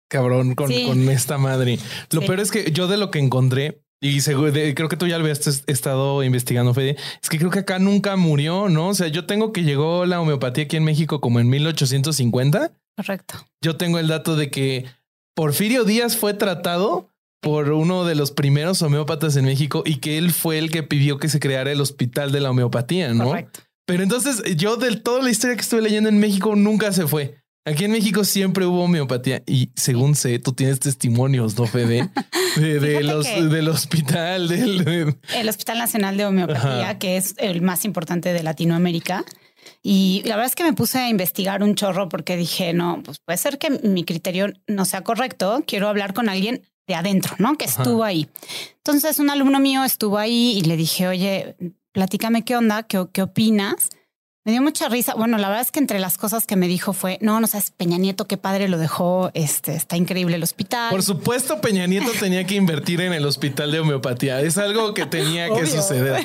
[0.08, 1.78] cabrón con, con esta madre.
[2.10, 5.24] Lo peor es que yo de lo que encontré, y creo que tú ya lo
[5.24, 8.88] habías estado investigando, Fede, es que creo que acá nunca murió, ¿no?
[8.88, 12.72] O sea, yo tengo que llegó la homeopatía aquí en México como en 1850.
[12.96, 13.46] Correcto.
[13.60, 14.86] Yo tengo el dato de que
[15.34, 17.11] Porfirio Díaz fue tratado
[17.42, 21.18] por uno de los primeros homeópatas en México y que él fue el que pidió
[21.18, 23.26] que se creara el hospital de la homeopatía, ¿no?
[23.26, 23.60] Correcto.
[23.84, 27.42] Pero entonces yo de toda la historia que estuve leyendo en México nunca se fue.
[27.64, 32.08] Aquí en México siempre hubo homeopatía y según sé, tú tienes testimonios, ¿no, Fede?
[32.56, 35.16] De, los, del hospital, del...
[35.34, 39.24] El Hospital Nacional de Homeopatía, que es el más importante de Latinoamérica.
[39.82, 43.20] Y la verdad es que me puse a investigar un chorro porque dije, no, pues
[43.24, 45.64] puede ser que mi criterio no sea correcto.
[45.66, 46.62] Quiero hablar con alguien
[46.92, 47.56] de adentro, ¿no?
[47.56, 48.28] Que estuvo ahí.
[48.76, 51.56] Entonces un alumno mío estuvo ahí y le dije, oye,
[51.92, 53.90] platícame qué onda, qué, qué opinas.
[54.44, 55.14] Me dio mucha risa.
[55.14, 57.70] Bueno, la verdad es que entre las cosas que me dijo fue, no, no sabes,
[57.70, 60.90] Peña Nieto, qué padre lo dejó, este, está increíble el hospital.
[60.90, 64.40] Por supuesto, Peña Nieto tenía que invertir en el hospital de homeopatía.
[64.40, 66.24] Es algo que tenía que suceder.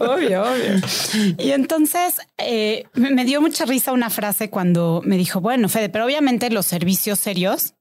[0.00, 1.34] obvio, obvio.
[1.38, 6.04] Y entonces eh, me dio mucha risa una frase cuando me dijo, bueno, Fede, pero
[6.04, 7.74] obviamente los servicios serios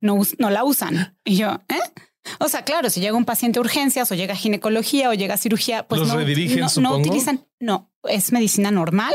[0.00, 1.16] no, no la usan.
[1.24, 2.04] Y yo, ¿eh?
[2.40, 5.34] O sea, claro, si llega un paciente a urgencias o llega a ginecología o llega
[5.34, 6.06] a cirugía, pues no,
[6.80, 9.14] no, utilizan, no, es medicina normal,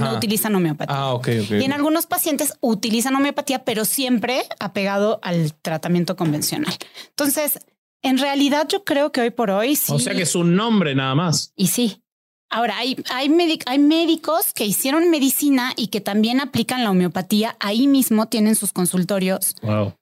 [0.00, 0.96] no utilizan homeopatía.
[0.96, 1.50] Ah, ok, ok.
[1.52, 6.74] Y en algunos pacientes utilizan homeopatía, pero siempre apegado al tratamiento convencional.
[7.08, 7.58] Entonces,
[8.02, 9.92] en realidad yo creo que hoy por hoy sí.
[9.92, 11.52] O sea que es un nombre nada más.
[11.56, 11.98] Y sí.
[12.50, 17.56] Ahora, hay, hay, hay médicos que hicieron medicina y que también aplican la homeopatía.
[17.60, 19.56] Ahí mismo tienen sus consultorios.
[19.62, 19.94] Wow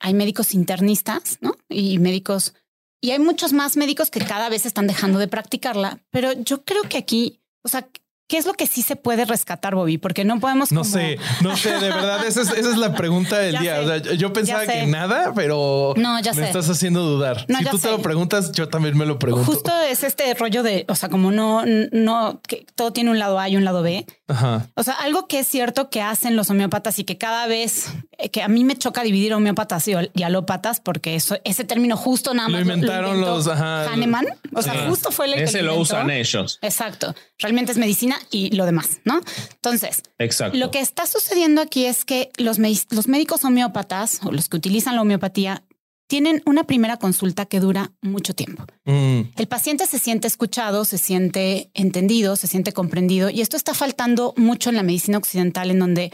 [0.00, 1.56] hay médicos internistas, ¿no?
[1.68, 2.54] Y médicos,
[3.00, 6.82] y hay muchos más médicos que cada vez están dejando de practicarla, pero yo creo
[6.82, 7.88] que aquí, o sea,
[8.28, 9.98] ¿Qué es lo que sí se puede rescatar, Bobby?
[9.98, 10.72] Porque no podemos.
[10.72, 13.60] No como- sé, no sé, de verdad, esa es, esa es la pregunta del Ya
[13.60, 13.76] día.
[13.76, 16.46] sé, O sea, yo pensaba que nada, pero No, ya me sé.
[16.48, 17.44] estás haciendo dudar.
[17.48, 19.46] No, si tú te lo preguntas, yo también me lo pregunto.
[19.52, 21.62] Justo es este rollo de, o sea, como no,
[21.92, 24.04] no, que todo tiene un lado A y un lado B.
[24.28, 24.66] Ajá.
[24.74, 28.28] O sea, algo que es cierto que hacen los homeópatas y que cada vez eh,
[28.30, 32.48] que a mí me choca dividir homeópatas y, alópatas, porque eso, ese término justo nada
[32.48, 34.26] Lo más inventaron inventó los- ajá, Hahnemann.
[34.52, 34.78] O sea, Sí.
[34.88, 35.82] justo fue el que Ese lo inventó.
[35.82, 36.58] usan ellos.
[36.62, 37.14] Exacto.
[37.38, 39.20] Realmente es medicina y lo demás, ¿no?
[39.54, 40.56] Entonces, Exacto.
[40.58, 44.96] lo que está sucediendo aquí es que los, los médicos homeópatas o los que utilizan
[44.96, 45.62] la homeopatía
[46.08, 48.64] tienen una primera consulta que dura mucho tiempo.
[48.84, 53.74] Mm, El paciente se siente escuchado, se siente entendido, se siente comprendido y esto está
[53.74, 56.12] faltando mucho en la medicina occidental en donde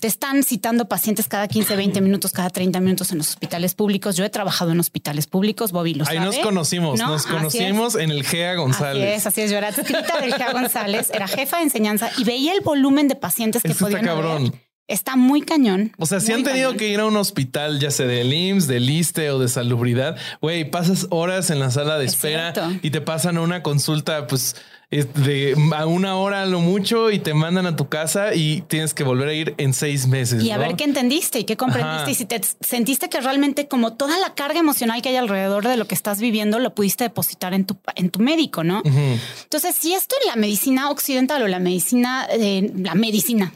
[0.00, 4.16] te están citando pacientes cada 15, 20 minutos, cada 30 minutos en los hospitales públicos.
[4.16, 6.26] Yo he trabajado en hospitales públicos, Bobby lo Ahí sabe.
[6.26, 7.08] nos conocimos, ¿no?
[7.08, 9.16] nos Así conocimos en el GEA Así González.
[9.18, 9.50] es, así es.
[9.50, 13.14] Yo era adscrita del Gea González, era jefa de enseñanza y veía el volumen de
[13.14, 14.46] pacientes que está podían cabrón.
[14.48, 14.71] haber.
[14.88, 15.92] Está muy cañón.
[15.98, 16.78] O sea, si han tenido cañón.
[16.78, 20.70] que ir a un hospital, ya sea del IMSS, del ISTE o de salubridad, güey,
[20.70, 22.52] pasas horas en la sala de Es espera
[22.82, 24.56] y te pasan una consulta, pues
[24.92, 28.60] es de a una hora a lo mucho y te mandan a tu casa y
[28.68, 30.44] tienes que volver a ir en seis meses.
[30.44, 30.64] Y a ¿no?
[30.64, 32.10] ver qué entendiste y qué comprendiste Ajá.
[32.10, 35.78] y si te sentiste que realmente como toda la carga emocional que hay alrededor de
[35.78, 38.82] lo que estás viviendo lo pudiste depositar en tu, en tu médico, ¿no?
[38.84, 43.50] Entonces, si esto en la medicina occidental o la medicina, eh, la medicina,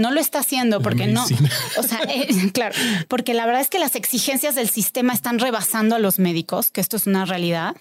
[0.00, 1.24] no lo está haciendo porque no,
[1.76, 2.74] o sea, eh, claro,
[3.06, 6.80] porque la verdad es que las exigencias del sistema están rebasando a los médicos, que
[6.80, 7.76] esto es una realidad.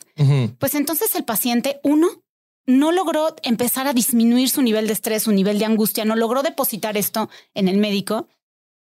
[0.59, 2.07] Pues entonces el paciente, uno,
[2.65, 6.43] no logró empezar a disminuir su nivel de estrés, su nivel de angustia, no logró
[6.43, 8.27] depositar esto en el médico.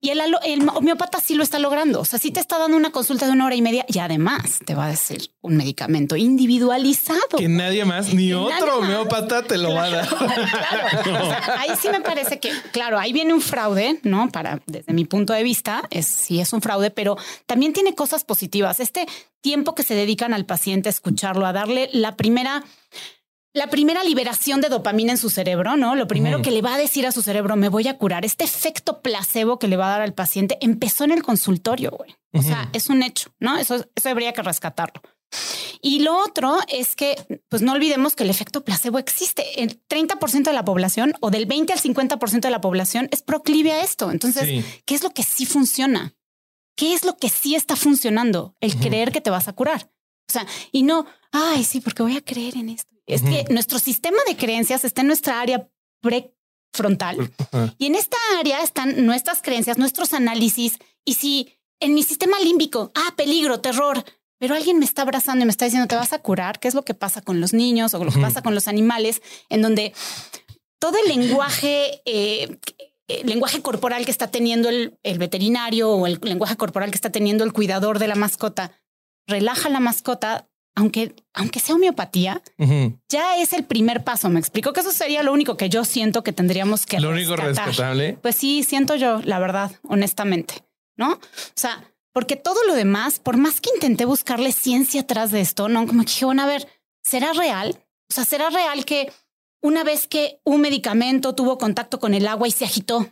[0.04, 2.00] Y el, el homeópata sí lo está logrando.
[2.00, 4.58] O sea, sí te está dando una consulta de una hora y media y además
[4.66, 7.20] te va a decir un medicamento individualizado.
[7.38, 8.88] Que nadie más, ni otro más.
[8.88, 10.08] homeópata te lo va a dar.
[10.08, 11.22] Claro.
[11.22, 14.28] O sea, ahí sí me parece que, claro, ahí viene un fraude, ¿no?
[14.30, 18.24] Para, desde mi punto de vista, es sí es un fraude, pero también tiene cosas
[18.24, 18.80] positivas.
[18.80, 19.06] Este
[19.40, 22.64] tiempo que se dedican al paciente a escucharlo, a darle la primera,
[23.54, 25.94] la primera liberación de dopamina en su cerebro, ¿no?
[25.94, 28.24] Lo primero que le va a decir a su cerebro, me voy a curar.
[28.24, 32.14] Este efecto placebo que le va a dar al paciente empezó en el consultorio, güey.
[32.32, 33.58] O sea, es un hecho, ¿no?
[33.58, 35.02] Eso, eso habría que rescatarlo.
[35.82, 37.16] Y lo otro es que,
[37.48, 39.62] pues no olvidemos que el efecto placebo existe.
[39.62, 43.72] El 30% de la población o del 20 al 50% de la población es proclive
[43.72, 44.10] a esto.
[44.10, 44.64] Entonces, Sí.
[44.86, 46.14] ¿qué es lo que sí funciona?
[46.76, 48.54] ¿Qué es lo que sí está funcionando?
[48.60, 49.90] El creer que te vas a curar.
[50.28, 52.90] O sea, y no, ay, sí, porque voy a creer en esto.
[53.06, 55.68] Es que nuestro sistema de creencias está en nuestra área
[56.00, 57.32] prefrontal.
[57.78, 60.78] Y en esta área están nuestras creencias, nuestros análisis.
[61.04, 64.04] Y si en mi sistema límbico, ah, peligro, terror,
[64.38, 66.74] pero alguien me está abrazando y me está diciendo, te vas a curar, ¿qué es
[66.74, 69.22] lo que pasa con los niños o lo que pasa con los animales?
[69.48, 69.92] En donde
[70.80, 72.58] todo el lenguaje, eh,
[73.06, 77.10] el lenguaje corporal que está teniendo el, el veterinario o el lenguaje corporal que está
[77.10, 78.72] teniendo el cuidador de la mascota,
[79.28, 82.42] relaja la mascota, aunque, aunque sea homeopatía,
[83.08, 84.28] ya es el primer paso.
[84.28, 87.36] Me explico que eso sería lo único que yo siento que tendríamos que Lo único
[87.36, 87.66] rescatar.
[87.68, 88.18] rescatable.
[88.22, 90.64] Pues sí, siento yo, la verdad, honestamente,
[90.96, 91.12] ¿no?
[91.12, 91.20] O
[91.54, 95.86] sea, porque todo lo demás, por más que intenté buscarle ciencia atrás de esto, no,
[95.86, 96.68] como que dije, bueno, a ver,
[97.02, 97.78] ¿será real?
[98.10, 99.10] O sea, ¿será real que
[99.62, 103.08] una vez que un medicamento tuvo contacto con el agua y se agitó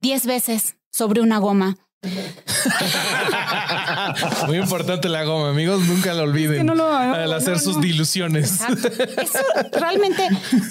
[0.00, 1.78] 10 veces sobre una goma,
[4.46, 5.80] Muy importante la goma, amigos.
[5.82, 6.58] Nunca la olviden.
[6.58, 8.60] que no lo- al hacer no, sus diluciones.
[8.60, 8.88] Exacto.
[9.20, 9.38] Eso
[9.72, 10.28] realmente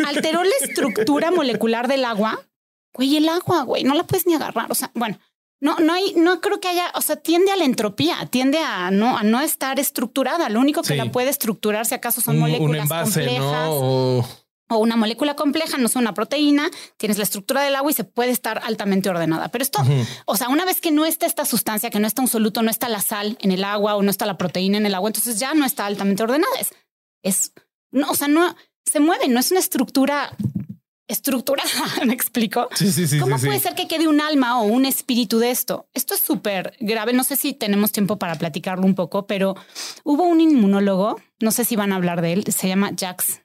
[0.07, 2.39] alteró la estructura molecular del agua.
[2.93, 4.71] Güey, el agua, güey, no la puedes ni agarrar.
[4.71, 5.17] O sea, bueno,
[5.61, 8.91] no, no hay, no creo que haya, o sea, tiende a la entropía, tiende a
[8.91, 10.49] no, a no estar estructurada.
[10.49, 10.95] Lo único que Sí.
[10.95, 13.71] la puede estructurar, si acaso, son Un, un moléculas envase, complejas ¿no?
[13.71, 14.27] O-
[14.75, 18.03] o una molécula compleja, no es una proteína, tienes la estructura del agua y se
[18.03, 19.49] puede estar altamente ordenada.
[19.49, 19.83] Pero esto,
[20.25, 22.71] o sea, una vez que no está esta sustancia, que no está un soluto, no
[22.71, 25.39] está la sal en el agua o no está la proteína en el agua, entonces
[25.39, 26.53] ya no está altamente ordenada.
[26.59, 26.73] Es,
[27.21, 27.53] es
[27.91, 28.55] no, o sea, no
[28.85, 30.35] se mueve, no es una estructura
[31.07, 31.69] estructurada.
[32.05, 32.69] ¿Me explico?
[32.73, 33.19] Sí, sí, sí.
[33.19, 33.63] ¿Cómo sí, puede sí.
[33.63, 35.89] ser que quede un alma o un espíritu de esto?
[35.93, 37.13] Esto es súper grave.
[37.13, 39.55] No sé si tenemos tiempo para platicarlo un poco, pero
[40.03, 43.41] hubo un inmunólogo, no sé si van a hablar de él, se llama Jax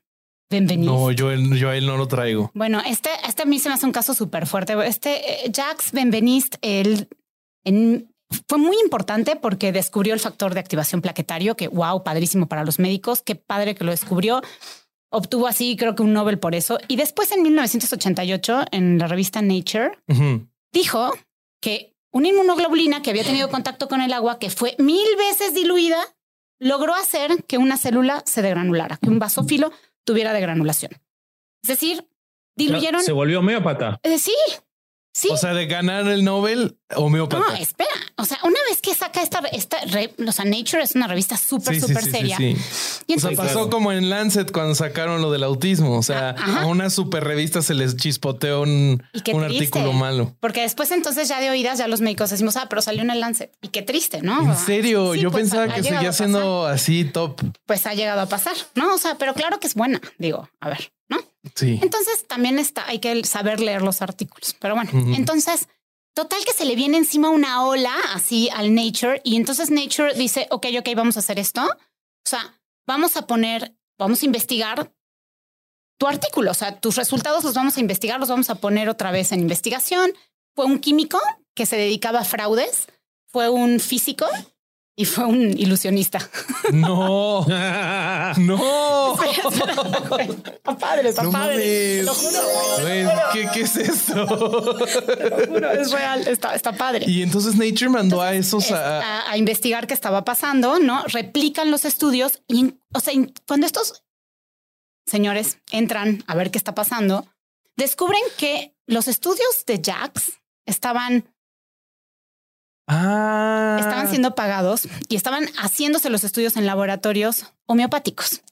[0.51, 0.93] Benveniste.
[0.93, 2.51] No, yo, él- yo a él no lo traigo.
[2.55, 4.75] Bueno, este, este a mí se me hace un caso súper fuerte.
[4.87, 7.09] Este eh, Jacques Benveniste, él
[7.65, 8.13] en-
[8.49, 12.79] fue muy importante porque descubrió el factor de activación plaquetario, que wow, padrísimo para los
[12.79, 14.41] médicos, qué padre que lo descubrió.
[15.13, 16.79] Obtuvo así, creo que un Nobel por eso.
[16.89, 19.93] Y después en 1988, en la revista Nature,
[20.73, 21.13] dijo
[21.63, 25.99] que una inmunoglobulina que había tenido contacto con el agua, que fue mil veces diluida,
[26.59, 29.71] logró hacer que una célula se degranulara, que un basófilo
[30.07, 30.93] tuviera degranulación.
[31.63, 32.09] Es decir,
[32.57, 33.03] diluyeron.
[33.03, 34.01] Se volvió homeópata.
[34.03, 34.35] Eh, sí,
[35.17, 35.29] sí.
[35.31, 37.43] O sea, de ganar el Nobel, homeópata.
[37.49, 37.91] No, espera.
[38.17, 41.37] O sea, una vez que saca esta, esta, re- o sea, Nature es una revista
[41.37, 42.37] súper, súper sí, sí, seria.
[42.37, 42.45] sí.
[43.07, 45.97] Y O sea, entonces, pasó como en Lancet cuando sacaron lo del autismo.
[45.99, 46.63] O sea, Ajá.
[46.63, 49.03] a una super revista se les chispoteó un,
[49.33, 50.35] un artículo malo.
[50.41, 53.21] porque después entonces ya de oídas ya los médicos decimos, ah, pero salió en el
[53.21, 53.53] Lancet.
[53.63, 54.43] Y qué triste, ¿no?
[54.43, 57.41] En serio, Sí, yo pues, pensaba que seguía siendo así top.
[57.67, 58.95] Pues ha llegado a pasar, ¿no?
[58.95, 60.01] O sea, pero claro que es buena.
[60.19, 61.19] Digo, a ver, ¿no?
[61.55, 61.79] Sí.
[61.83, 64.55] Entonces también está, hay que saber leer los artículos.
[64.61, 65.69] Pero bueno, entonces,
[66.15, 70.47] total que se le viene encima una ola así al Nature y entonces Nature dice,
[70.51, 71.63] ok, ok, vamos a hacer esto.
[71.63, 74.93] O sea, vamos a poner, vamos a investigar
[75.99, 76.51] tu artículo.
[76.51, 79.41] O sea, tus resultados los vamos a investigar, los vamos a poner otra vez en
[79.41, 80.13] investigación.
[80.55, 81.21] Fue un químico
[81.55, 82.89] que se dedicaba a fraudes,
[83.29, 84.27] fue un físico
[84.99, 86.19] y fue un ilusionista.
[86.73, 87.45] No,
[88.39, 89.17] no.
[89.17, 92.03] Está padre, está No padre.
[92.03, 92.41] Lo juro,
[93.33, 94.15] ¿qué, qué es esto?
[94.17, 94.27] lo
[95.47, 97.05] juro, es real, está, está padre.
[97.09, 101.05] Y entonces Nature mandó a esos es- a, a, a investigar qué estaba pasando, ¿no?
[101.09, 103.15] Replican los estudios y, o sea,
[103.47, 104.03] cuando estos
[105.07, 107.27] señores entran a ver qué está pasando,
[107.77, 110.33] descubren que los estudios de Jax
[110.67, 111.25] estaban,
[112.89, 113.77] Ah.
[113.81, 118.43] estaban siendo pagados y estaban haciéndose los estudios en laboratorios homeopáticos.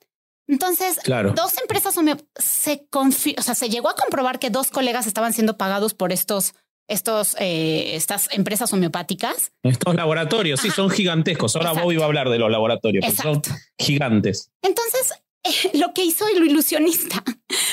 [0.49, 1.33] Entonces, Claro.
[1.35, 1.95] dos empresas
[2.37, 6.53] se o sea, se llegó a comprobar que dos colegas estaban siendo pagados por estos,
[6.87, 9.53] estos, eh, estas empresas homeopáticas.
[9.63, 11.57] Estos laboratorios, sí, son gigantescos.
[11.57, 11.87] Ahora Exacto.
[11.87, 13.41] Bobby va a hablar de los laboratorios, porque son
[13.79, 14.51] gigantes.
[14.63, 15.15] Entonces,
[15.45, 17.23] eh, lo que hizo el ilusionista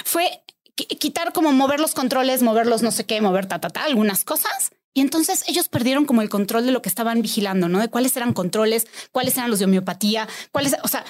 [0.05, 0.43] fue
[0.77, 4.23] qui- quitar como mover los controles, moverlos no sé qué, mover ta, ta, ta, algunas
[4.23, 4.71] cosas.
[4.93, 7.79] Y entonces ellos perdieron como el control de lo que estaban vigilando, ¿no?
[7.79, 11.05] De cuáles eran controles, cuáles eran los de homeopatía, cuáles, o sea,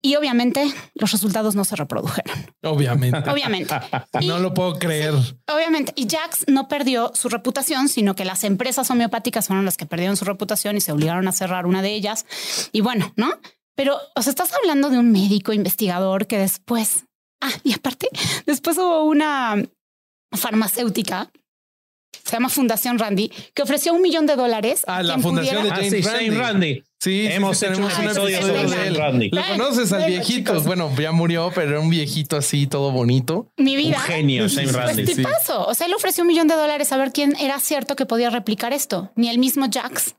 [0.00, 2.54] y obviamente los resultados no se reprodujeron.
[2.62, 3.18] Obviamente.
[3.30, 3.74] Obviamente.
[4.20, 5.14] Y- No lo puedo creer.
[5.52, 5.92] Obviamente.
[5.96, 10.16] Y Jax no perdió su reputación, sino que las empresas homeopáticas fueron las que perdieron
[10.16, 12.26] su reputación y se obligaron a cerrar una de ellas.
[12.72, 13.30] Y bueno, ¿no?
[13.74, 17.04] Pero, o sea, estás hablando de un médico investigador que después,
[17.40, 18.08] ah, y aparte,
[18.46, 19.56] después hubo una
[20.32, 21.30] farmacéutica,
[22.28, 24.84] se llama Fundación Randy, que ofreció un millón de dólares.
[24.86, 26.74] a Ah, la quien fundación pudiera- de Ah, James sí, Randy.
[26.74, 28.94] Sí, sí, Hemos sí, hecho tenemos un episodio sobre de James él.
[28.96, 29.30] Randy.
[29.30, 30.50] Lo conoces al viejito.
[30.52, 30.64] chicos.
[30.64, 33.50] Bueno, ya murió, pero era un viejito así, todo bonito.
[33.56, 34.00] Mi Un vida.
[34.00, 35.06] genio, James Pues Randy.
[35.06, 35.22] sí.
[35.56, 38.30] O sea, él ofreció un millón de dólares a ver quién era cierto que podía
[38.30, 39.10] replicar esto.
[39.16, 40.16] Ni el mismo Jax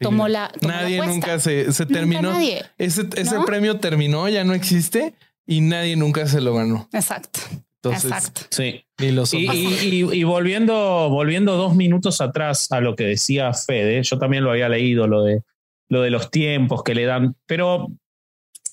[0.00, 0.48] tomó la.
[0.60, 2.32] tomó la Nadie nunca se, se Nunca terminó.
[2.32, 2.64] nadie.
[2.78, 3.44] Ese, ese ¿No?
[3.44, 5.14] premio terminó, ya no existe
[5.46, 6.88] y nadie nunca se lo ganó.
[6.92, 7.40] Exacto.
[7.82, 8.40] Entonces, exacto.
[8.50, 8.84] Sí.
[8.98, 9.56] los Y, otros.
[9.84, 14.42] y- y- y volviendo, volviendo dos minutos atrás a lo que decía Fede, yo también
[14.44, 15.42] lo había leído, lo de,
[15.88, 17.88] lo de los tiempos que le dan, pero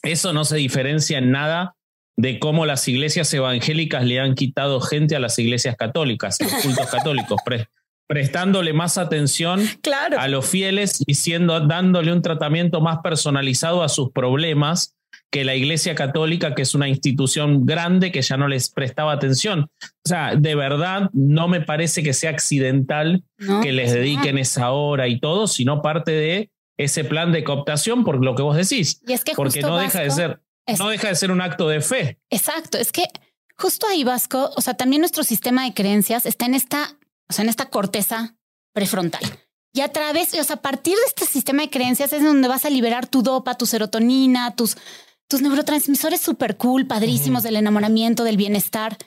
[0.02, 1.76] eso no se diferencia en nada
[2.18, 6.54] de cómo las iglesias evangélicas le han quitado gente a las iglesias católicas, a los
[6.64, 7.68] cultos católicos, pre-
[8.08, 10.20] prestándole más atención Claro.
[10.20, 14.96] a los fieles y siendo, dándole un tratamiento más personalizado a sus problemas
[15.34, 19.62] que la Iglesia Católica, que es una institución grande que ya no les prestaba atención.
[19.82, 24.42] O sea, de verdad no me parece que sea accidental No, que les dediquen no.
[24.42, 28.56] esa hora y todo, sino parte de ese plan de cooptación por lo que vos
[28.56, 31.32] decís, Y es que porque justo no deja de ser es- no deja de ser
[31.32, 32.20] un acto de fe.
[32.30, 32.78] Exacto.
[32.78, 33.06] Es que
[33.58, 36.96] justo ahí, Vasco, o sea, también nuestro sistema de creencias está en esta,
[37.28, 38.36] o sea, en esta corteza
[38.72, 39.24] prefrontal.
[39.74, 42.66] Y a través, o sea, a partir de este sistema de creencias es donde vas
[42.66, 44.78] a liberar tu dopa, tu serotonina, tus,
[45.28, 48.98] tus neurotransmisores súper cool, padrísimos del enamoramiento, del bienestar.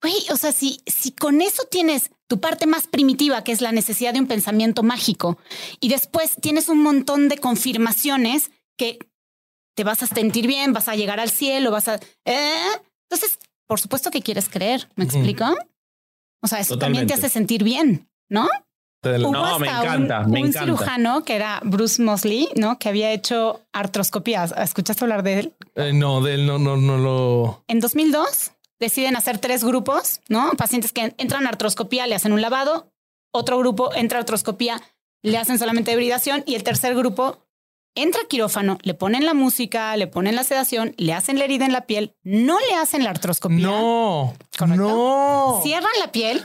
[0.00, 3.72] Güey, o sea, si, si con eso tienes tu parte más primitiva, que es la
[3.72, 5.38] necesidad de un pensamiento mágico,
[5.80, 8.98] y después tienes un montón de confirmaciones que
[9.74, 11.96] te vas a sentir bien, vas a llegar al cielo, vas a...
[12.24, 12.68] ¿eh?
[13.08, 15.44] Entonces, por supuesto que quieres creer, ¿me explico?
[16.42, 18.48] O sea, eso también te hace sentir bien, ¿no?
[19.10, 20.60] Hubo No, me encanta, un, me un encanta.
[20.60, 22.78] cirujano que era Bruce Mosley, ¿no?
[22.78, 24.52] Que había hecho artroscopías.
[24.56, 25.52] ¿Escuchaste hablar de él?
[25.76, 27.64] eh, no, de él no, no, no lo.
[27.68, 30.50] En 2002 deciden hacer tres grupos, ¿no?
[30.56, 32.92] Pacientes que entran a artroscopía, le hacen un lavado,
[33.32, 34.80] otro grupo entra a artroscopía,
[35.22, 37.38] le hacen solamente hibridación y el tercer grupo
[37.96, 41.64] entra a quirófano, le ponen la música, le ponen la sedación, le hacen la herida
[41.64, 44.82] en la piel, no le hacen la artroscopía, No, ¿Correcto?
[44.82, 45.60] no.
[45.62, 46.44] cierran la piel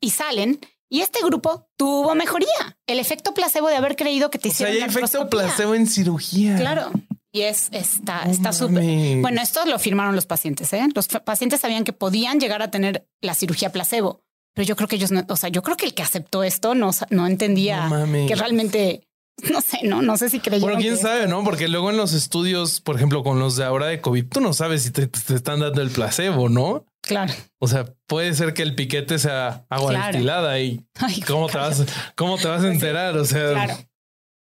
[0.00, 0.58] y salen.
[0.90, 2.78] Y este grupo tuvo mejoría.
[2.86, 5.74] El efecto placebo de haber creído que te O sea, hicieron hay la efecto placebo
[5.74, 6.56] en cirugía.
[6.56, 6.90] Claro.
[7.30, 8.82] Y es, está, está súper.
[9.20, 10.88] Bueno, esto lo firmaron los pacientes, ¿eh?
[10.94, 14.22] Los pacientes sabían que podían llegar a tener la cirugía placebo,
[14.54, 16.74] pero yo creo que ellos no, o sea, yo creo que el que aceptó esto
[16.74, 17.88] no, no entendía
[18.26, 19.06] que realmente,
[19.50, 20.62] no sé, no, no sé si creyeron.
[20.70, 21.44] Bueno, quién que- sabe, ¿no?
[21.44, 24.54] Porque luego en los estudios, por ejemplo, con los de ahora de COVID, tú no
[24.54, 26.86] sabes si te, te están dando el placebo, ¿no?
[27.08, 27.32] Claro.
[27.58, 30.84] O sea, puede ser que el piquete sea agua destilada y
[31.26, 31.84] ¿cómo, te vas,
[32.14, 33.16] ¿cómo te vas a enterar?
[33.16, 33.74] O sea, claro.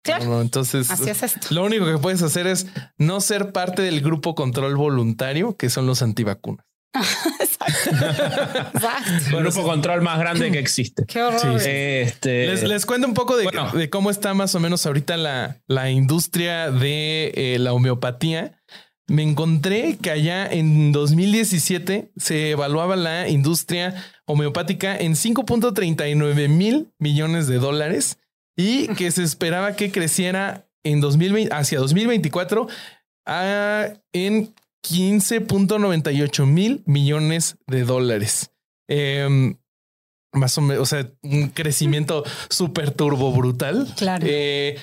[0.04, 0.40] Claro.
[0.40, 1.48] entonces, Así es esto.
[1.50, 2.66] lo único que puedes hacer es
[2.98, 6.64] no ser parte del grupo control voluntario, que son los antivacunas.
[9.32, 11.04] El grupo control más grande que existe.
[11.06, 11.60] Qué horror.
[11.64, 12.54] Este...
[12.66, 17.32] Les, cuento un poco de, cómo está más o menos ahorita la, la industria de
[17.34, 18.61] eh, la homeopatía
[19.08, 23.94] me encontré que allá en 2017 se evaluaba la industria
[24.26, 28.18] homeopática en 5.39 mil millones de dólares
[28.56, 32.68] y que se esperaba que creciera en 2020 hacia 2024
[33.26, 38.50] a, en 15.98 mil millones de dólares.
[38.88, 39.56] Em,
[40.32, 43.92] más o menos, o sea, un crecimiento súper turbo brutal.
[43.96, 44.26] Claro.
[44.28, 44.76] Eh,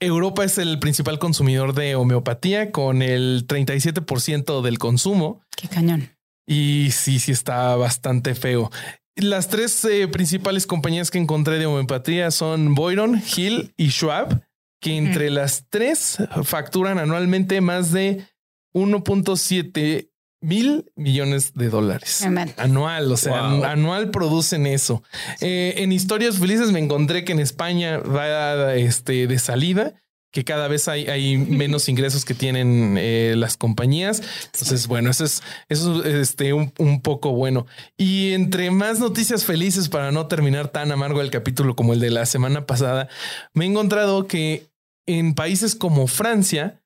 [0.00, 5.42] Europa es el principal consumidor de homeopatía con el 37% del consumo.
[5.54, 6.08] Qué cañón.
[6.46, 8.70] Y sí, sí está bastante feo.
[9.14, 14.42] Las tres eh, principales compañías que encontré de homeopatía son Boyron, Hill y Schwab,
[14.80, 18.26] que entre las tres facturan anualmente más de
[18.74, 20.09] 1.7
[20.40, 22.22] mil millones de dólares
[22.56, 23.12] anual.
[23.12, 25.02] O sea, anual producen eso.
[25.40, 29.94] Eh, en historias felices me encontré que en España va este, de salida
[30.32, 34.22] que cada vez hay, hay menos ingresos que tienen eh, las compañías.
[34.46, 37.66] Entonces, bueno, eso es, eso es este, un, un, poco bueno.
[37.96, 42.10] Y entre más noticias felices para no terminar tan amargo el capítulo como el de
[42.10, 43.08] la semana pasada,
[43.54, 44.70] me he encontrado que
[45.06, 46.79] en países como Francia,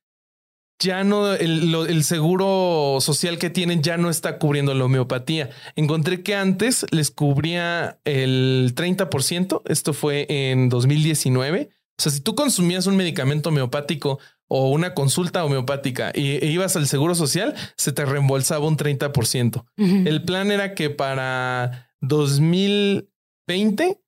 [0.85, 5.49] ya no, el, seguro social que tienen ya no está cubriendo la homeopatía.
[5.75, 11.71] Encontré que antes les cubría el 30%, esto fue en 2019.
[11.99, 16.77] O sea, si tú consumías un medicamento homeopático o una consulta homeopática y, e ibas
[16.77, 19.65] al seguro social, se te reembolsaba un 30%.
[19.79, 23.99] El plan era que para 2020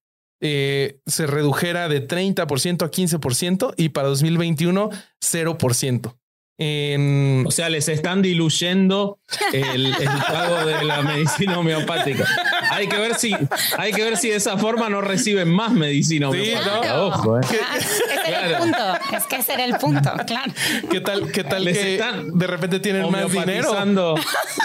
[0.43, 6.17] eh, se redujera de 30% a 15% y para 2021 0%.
[6.59, 9.19] O sea, les están diluyendo
[9.53, 9.95] el,
[10.27, 12.27] pago de la medicina homeopática.
[12.71, 13.35] Hay que ver si,
[13.77, 17.03] hay que ver si de esa forma no reciben más medicina homeopática.
[17.03, 17.43] Ojo, eh.
[17.63, 19.17] ah, ese era el punto.
[19.17, 20.53] Es que ese era el punto, claro.
[20.91, 22.03] ¿Qué tal, qué tal que
[22.33, 23.75] de repente tienen más dinero?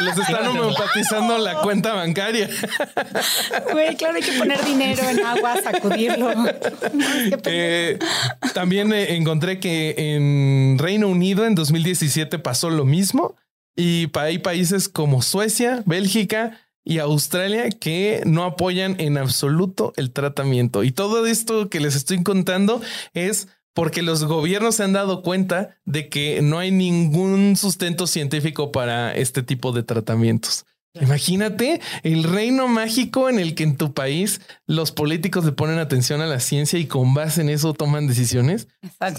[0.01, 2.49] Les están homeopatizando la cuenta bancaria.
[3.71, 6.31] Güey, claro, hay que poner dinero en agua, sacudirlo.
[7.45, 7.97] Eh,
[8.53, 13.35] también eh, encontré que en Reino Unido en 2000 2017 pasó lo mismo
[13.75, 20.83] y hay países como Suecia, Bélgica y Australia que no apoyan en absoluto el tratamiento.
[20.83, 22.81] Y todo esto que les estoy contando
[23.13, 28.71] es porque los gobiernos se han dado cuenta de que no hay ningún sustento científico
[28.71, 30.65] para este tipo de tratamientos.
[30.99, 36.19] Imagínate el reino mágico en el que en tu país los políticos le ponen atención
[36.19, 38.67] a la ciencia y con base en eso toman decisiones.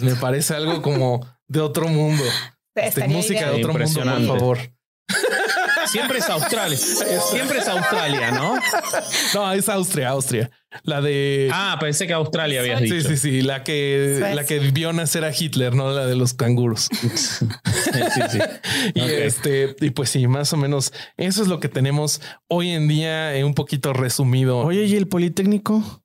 [0.03, 2.23] Me parece algo como de otro mundo.
[2.75, 4.59] Este, música de otro mundo, por favor.
[5.93, 6.77] Siempre es Australia.
[7.31, 8.59] Siempre es Australia, ¿no?
[9.35, 10.51] No, es Austria, Austria.
[10.85, 11.51] La de.
[11.53, 13.01] Ah, pensé que Australia habías dicho.
[13.01, 13.43] Sí, sí, sí.
[13.43, 16.89] La que, la que vio nacer a Hitler, no la de los canguros.
[17.03, 18.39] sí, sí,
[18.95, 22.89] Y este, y pues sí, más o menos eso es lo que tenemos hoy en
[22.89, 24.59] día, un poquito resumido.
[24.59, 26.03] Oye, ¿y el Politécnico?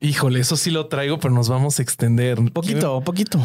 [0.00, 2.38] Híjole, eso sí lo traigo, pero nos vamos a extender.
[2.52, 3.40] Poquito, poquito.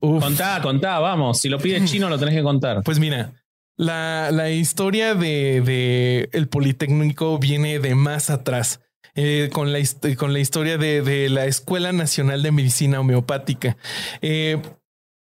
[0.00, 1.38] Contá, contá, vamos.
[1.38, 2.82] Si lo pides chino, lo tenés que contar.
[2.82, 3.32] Pues mira,
[3.80, 8.80] la, la historia de, de, el Politécnico viene de más atrás.
[9.16, 9.80] Eh, con, la,
[10.16, 13.76] con la historia de, de, la Escuela Nacional de Medicina Homeopática.
[14.20, 14.62] Eh,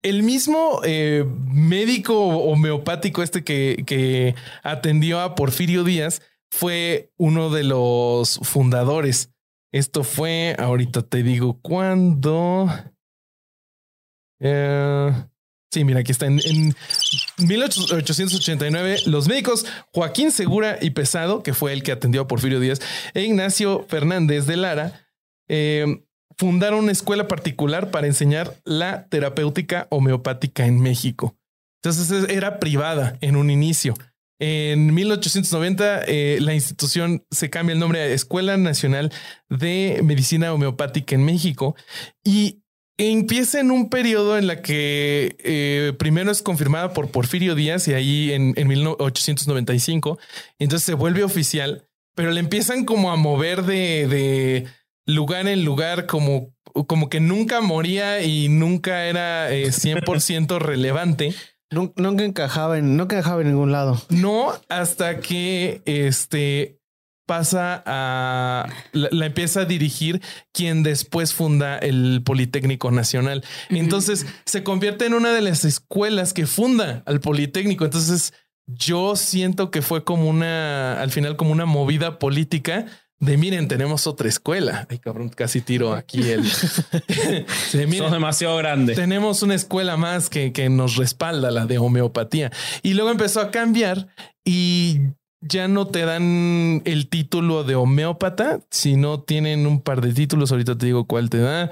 [0.03, 4.35] el mismo eh, médico homeopático este que, que
[4.65, 9.31] atendió a Porfirio Díaz fue uno de los fundadores.
[9.71, 12.69] Esto fue, ahorita te digo cuándo.
[15.77, 16.25] Sí, mira, aquí está.
[16.25, 16.41] En,
[17.39, 22.81] 1889, los médicos Joaquín Segura y Pesado, que fue el que atendió a Porfirio Díaz,
[23.13, 25.07] e Ignacio Fernández de Lara,
[25.49, 26.03] eh,
[26.39, 31.37] fundaron una escuela particular para enseñar la terapéutica homeopática en México.
[31.83, 33.93] Entonces era privada en un inicio.
[34.39, 39.13] En 1890, eh, la institución se cambia el nombre a Escuela Nacional
[39.51, 41.77] de Medicina Homeopática en México
[42.25, 42.63] y
[42.99, 47.95] empieza en un periodo en la que eh, primero es confirmada por Porfirio Díaz y
[47.95, 50.19] ahí en, en 1895,
[50.59, 54.67] entonces se vuelve oficial, pero le empiezan como a mover de, de
[55.07, 56.55] lugar en lugar, como,
[56.87, 61.35] como que nunca moría y nunca era 100% eh, relevante.
[61.69, 64.01] Nunca encajaba en, no encajaba en ningún lado.
[64.09, 66.79] No, hasta que este
[67.27, 70.23] pasa a la, empieza a dirigir
[70.53, 73.45] quien después funda el Politécnico Nacional.
[73.69, 77.85] Entonces se convierte en una de las escuelas que funda al Politécnico.
[77.85, 78.33] Entonces
[78.67, 82.87] yo siento que fue como una, al final como una movida política
[83.19, 84.87] de miren, tenemos otra escuela.
[84.91, 86.43] Ay, cabrón, casi tiro aquí el.
[87.73, 88.95] de, demasiado grande.
[88.95, 92.53] Tenemos una escuela más que, que nos respalda, la de homeopatía.
[92.83, 94.09] Y luego empezó a cambiar
[94.45, 95.01] y
[95.41, 100.51] ya no te dan el título de homeópata, sino tienen un par de títulos.
[100.51, 101.71] Ahorita te digo cuál te da.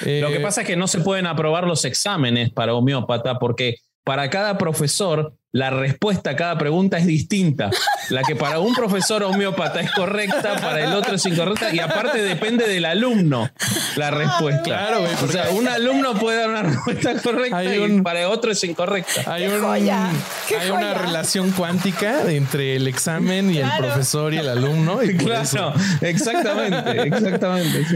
[0.00, 3.76] Lo que eh, pasa es que no se pueden aprobar los exámenes para homeópata porque
[4.04, 7.70] para cada profesor la respuesta a cada pregunta es distinta.
[8.08, 12.22] La que para un profesor homeópata es correcta, para el otro es incorrecta y aparte
[12.22, 13.50] depende del alumno
[13.96, 14.62] la respuesta.
[14.62, 19.32] Claro, O sea, un alumno puede dar una respuesta correcta y para otro es incorrecta.
[19.32, 25.02] Hay, hay una relación cuántica entre el examen y el profesor y el alumno.
[25.02, 27.86] Y claro, exactamente, exactamente.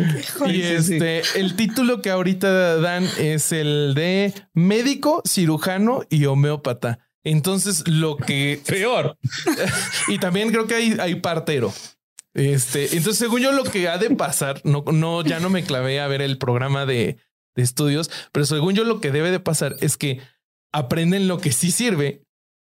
[0.47, 6.99] Y este, el título que ahorita dan es el de médico, cirujano y homeópata.
[7.27, 8.61] Entonces, lo que.
[8.67, 9.19] Peor.
[10.09, 11.75] y también creo que hay, hay partero.
[12.35, 16.01] Este, entonces, según yo, lo que ha de pasar, no, no, ya no me clavé
[16.01, 17.17] a ver el programa de,
[17.57, 20.21] de estudios, pero según yo, lo que debe de pasar es que
[20.73, 22.23] aprenden lo que sí sirve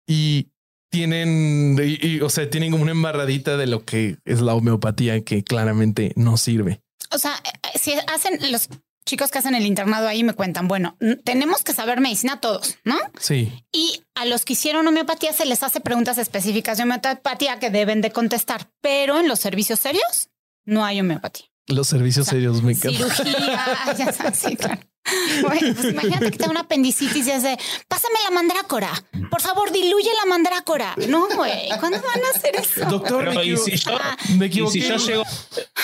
[0.07, 0.49] y
[0.89, 5.43] tienen, y, o sea, tienen como una embarradita de lo que es la homeopatía que
[5.43, 6.81] claramente no sirve.
[7.13, 8.69] O sea, eh, si hacen los
[9.09, 12.95] chicos que hacen el internado ahí me cuentan, bueno, tenemos que saber medicina todos, ¿no?
[13.19, 13.51] Sí.
[13.71, 18.01] Y a los que hicieron homeopatía se les hace preguntas específicas de homeopatía que deben
[18.01, 20.29] de contestar, pero en los servicios serios
[20.63, 21.47] no hay homeopatía.
[21.65, 23.09] Los servicios serios me encantan.
[23.09, 23.65] Cirugía,
[23.97, 24.79] ya sabes, sí, claro.
[25.41, 27.57] Bueno, pues imagínate que te da una apendicitis y hace,
[27.87, 28.91] pásame la mandrácora.
[29.29, 30.95] Por favor, diluye la mandrácora.
[31.07, 31.69] No, güey.
[31.79, 32.85] ¿Cuándo van a hacer eso?
[32.89, 33.97] Doctor, me, si yo,
[34.37, 34.81] me equivoqué.
[34.81, 35.23] si yo llego...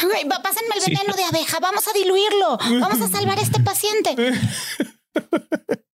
[0.04, 1.60] Güey, pásenme el veneno de abeja.
[1.60, 2.58] Vamos a diluirlo.
[2.80, 4.16] Vamos a salvar a este paciente.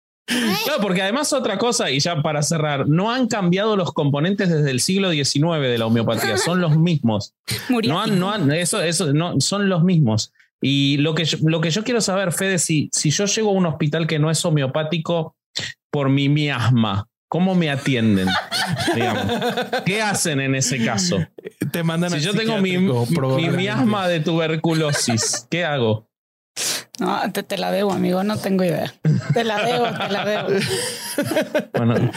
[0.63, 4.71] Claro, porque además otra cosa, y ya para cerrar, no han cambiado los componentes desde
[4.71, 7.33] el siglo XIX de la homeopatía, son los mismos.
[7.69, 10.31] No han, no han, eso, eso, no, son los mismos.
[10.61, 13.53] Y lo que yo, lo que yo quiero saber, Fede, si, si yo llego a
[13.53, 15.35] un hospital que no es homeopático
[15.91, 18.27] por mi miasma, ¿cómo me atienden?
[19.85, 21.17] ¿Qué hacen en ese caso?
[21.71, 26.07] Te mandan si yo tengo mi, mi miasma de tuberculosis, ¿qué hago?
[26.99, 28.93] No, te, la debo, amigo, no tengo idea.
[29.33, 30.49] Te la debo, te la debo.
[31.73, 32.11] Bueno,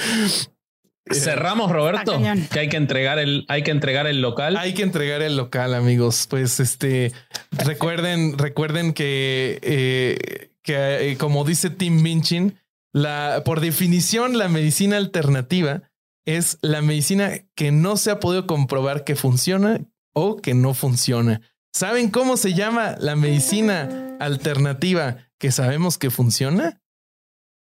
[1.11, 2.19] Cerramos, Roberto,
[2.51, 4.57] que hay que entregar el, hay que entregar el local.
[4.57, 6.27] Hay que entregar el local, amigos.
[6.31, 7.13] Pues este,
[7.51, 12.59] recuerden, recuerden que, eh, que eh, como dice Tim Minchin,
[12.93, 15.83] la, por definición, la medicina alternativa
[16.25, 19.81] es la medicina que no se ha podido comprobar que funciona
[20.15, 21.43] o que no funciona.
[21.73, 26.81] ¿Saben cómo se llama la medicina alternativa que sabemos que funciona?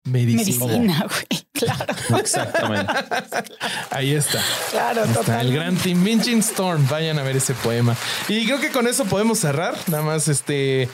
[0.04, 1.08] Medicina.
[1.08, 1.42] güey.
[1.62, 2.18] Claro.
[2.18, 2.92] Exactamente.
[3.92, 4.40] Ahí está.
[4.72, 6.88] Claro, está El gran Tim Storm.
[6.90, 7.96] Vayan a ver ese poema.
[8.28, 9.76] Y creo que con eso podemos cerrar.
[9.88, 10.90] Nada más este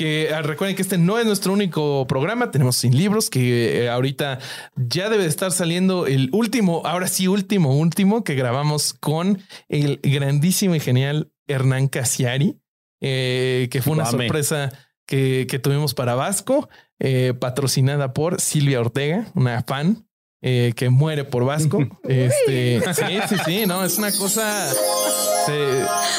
[0.00, 3.90] que ah, recuerden que este no es nuestro único programa, tenemos sin libros que eh,
[3.90, 4.38] ahorita
[4.76, 10.74] ya debe estar saliendo el último, ahora sí último, último que grabamos con el grandísimo
[10.74, 12.56] y genial Hernán Casiari,
[13.02, 14.70] eh, que fue una sorpresa
[15.06, 16.70] que, que, tuvimos para Vasco,
[17.00, 20.06] eh, patrocinada por Silvia Ortega, una fan.
[20.40, 21.80] que muere por Vasco.
[22.04, 24.72] este, sí, sí, sí, no, es una cosa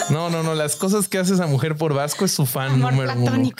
[0.09, 0.55] no, no, no.
[0.55, 3.51] Las cosas que hace esa mujer por Vasco es su fan número uno.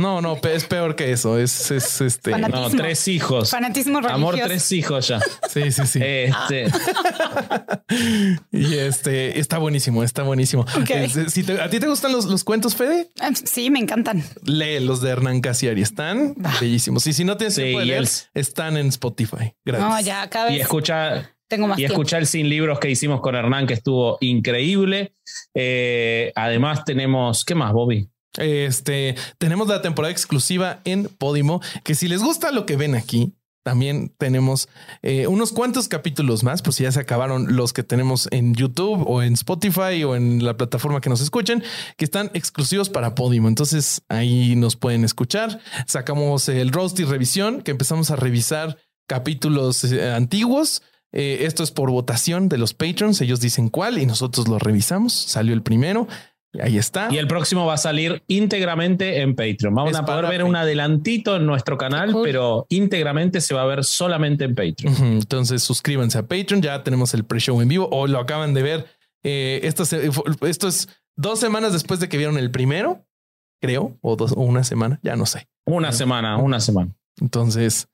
[0.00, 1.38] No, no, es peor que eso.
[1.38, 2.36] Es, es este.
[2.38, 3.50] No, tres hijos.
[3.50, 4.14] Fanatismo religioso.
[4.14, 5.20] Amor, tres hijos ya.
[5.48, 6.00] Sí, sí, sí.
[6.02, 6.66] Este.
[8.50, 10.64] y este está buenísimo, está buenísimo.
[11.28, 13.10] Si ¿A ti te gustan los, los, cuentos, Fede?
[13.20, 14.24] Ah, sí, me encantan.
[14.44, 15.82] Lee los de Hernán Casiari.
[15.82, 17.06] Están bellísimos.
[17.06, 19.54] Y si no tienes sí, leer, están en Spotify.
[19.64, 19.90] Gracias.
[19.90, 20.56] No, ya cada vez.
[20.56, 24.18] Y escucha tengo más y escuchar el Sin Libros que hicimos con Hernán, que estuvo
[24.20, 25.14] increíble.
[25.52, 27.44] Eh, además, tenemos.
[27.44, 28.08] ¿Qué más, Bobby?
[28.40, 33.34] Este tenemos la temporada exclusiva en Podimo, que si les gusta lo que ven aquí,
[33.62, 34.68] también tenemos
[35.02, 39.22] eh, unos cuantos capítulos más, pues ya se acabaron los que tenemos en YouTube o
[39.22, 41.62] en Spotify o en la plataforma que nos escuchen,
[41.98, 43.48] que están exclusivos para Podimo.
[43.48, 45.60] Entonces ahí nos pueden escuchar.
[45.86, 51.72] Sacamos el roast y revisión, que empezamos a revisar capítulos eh, antiguos eh, esto es
[51.72, 53.20] por votación de los patrons.
[53.20, 55.12] Ellos dicen cuál y nosotros lo revisamos.
[55.12, 56.06] Salió el primero.
[56.60, 57.08] Ahí está.
[57.12, 59.72] Y el próximo va a salir íntegramente en Patreon.
[59.74, 62.22] Vamos Es a poder ver un adelantito en nuestro canal, cool.
[62.24, 64.94] pero íntegramente se va a ver solamente en Patreon.
[65.14, 66.60] Entonces suscríbanse a Patreon.
[66.60, 68.86] Ya tenemos el pre-show en vivo o lo acaban de ver.
[69.22, 70.10] Eh, esto, se-
[70.42, 73.04] esto es dos semanas después de que vieron el primero,
[73.62, 75.46] creo, o dos o una semana, ya no sé.
[75.66, 76.90] Una semana, una semana.
[77.20, 77.86] Entonces,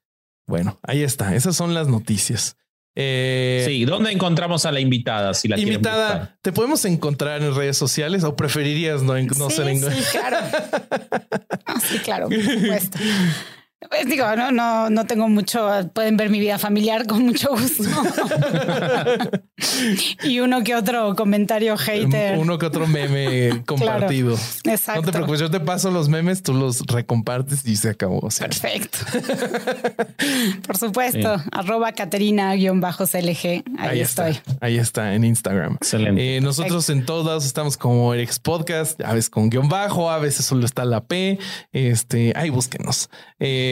[0.47, 1.35] bueno, ahí está.
[1.35, 2.57] Esas son las noticias.
[2.99, 5.35] Eh, Sí, ¿dónde encontramos a la invitada?
[5.35, 5.61] Si la?
[5.61, 10.03] Invitada, ¿te podemos encontrar en redes sociales o preferirías no, no sí, ser en sí,
[10.11, 10.39] claro.
[11.67, 12.99] Ah, sí, claro, por supuesto.
[13.79, 15.69] Pues digo, no, no, no tengo mucho.
[15.93, 17.85] Pueden ver mi vida familiar con mucho gusto.
[20.23, 22.39] y uno que otro comentario hater.
[22.39, 24.35] Uno que otro meme compartido.
[24.65, 25.03] Exacto.
[25.03, 28.21] No te preocupes, yo te paso los memes, tú los recompartes y se acabó.
[28.21, 28.99] O sea, Perfecto.
[30.67, 31.37] Por supuesto.
[31.53, 33.65] Arroba Caterina-CLG.
[33.79, 34.39] Ahí, estoy.
[34.63, 35.75] ahí está en Instagram.
[35.75, 36.39] Excelente.
[36.39, 40.47] Eh, nosotros en todas estamos como Erex Podcast, a veces con guion bajo, a veces
[40.47, 41.39] solo está la P.
[41.73, 43.11] Este, ahí búsquenos.
[43.39, 43.66] Eh,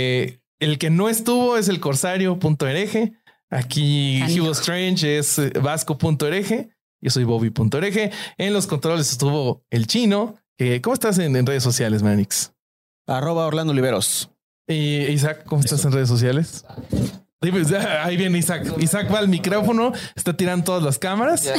[0.61, 3.15] el que no estuvo es el corsario.ereje.
[3.51, 4.23] Aquí.
[4.41, 6.71] Hugo Strange es eh, vasco.ereje.
[7.01, 8.11] Yo soy Bobby.ereje.
[8.39, 10.37] En los controles estuvo el chino.
[10.59, 12.53] Eh, ¿Cómo estás en, en redes sociales, Manix?
[13.07, 14.31] Arroba Orlando Oliveros.
[14.67, 16.65] Y Isaac, ¿cómo estás en redes sociales?
[17.69, 18.73] Ya, Ahí viene Isaac.
[18.79, 21.43] Isaac va al micrófono, está tirando todas las cámaras.
[21.45, 21.55] Ya.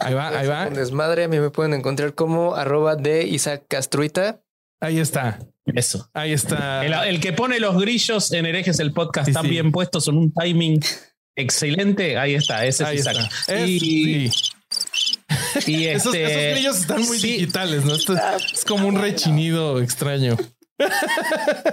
[0.00, 0.66] Ahí va, ahí va.
[0.66, 1.24] Un desmadre.
[1.24, 4.40] A mí me pueden encontrar como arroba de Isaac Castruita.
[4.80, 5.38] Ahí está.
[5.66, 6.08] Eso.
[6.14, 6.84] Ahí está.
[6.84, 9.50] El, el que pone los grillos en herejes el podcast Sí, están sí.
[9.50, 10.80] bien puestos en un timing
[11.36, 12.16] excelente.
[12.18, 13.16] Ahí está, ese Ahí es Isaac.
[13.16, 13.54] está.
[13.54, 13.78] Es- Y,
[14.30, 14.30] sí.
[15.66, 17.94] y Esos, este, esos grillos están muy sí, digitales, ¿no?
[17.94, 20.36] Esto es, es como un rechinido extraño.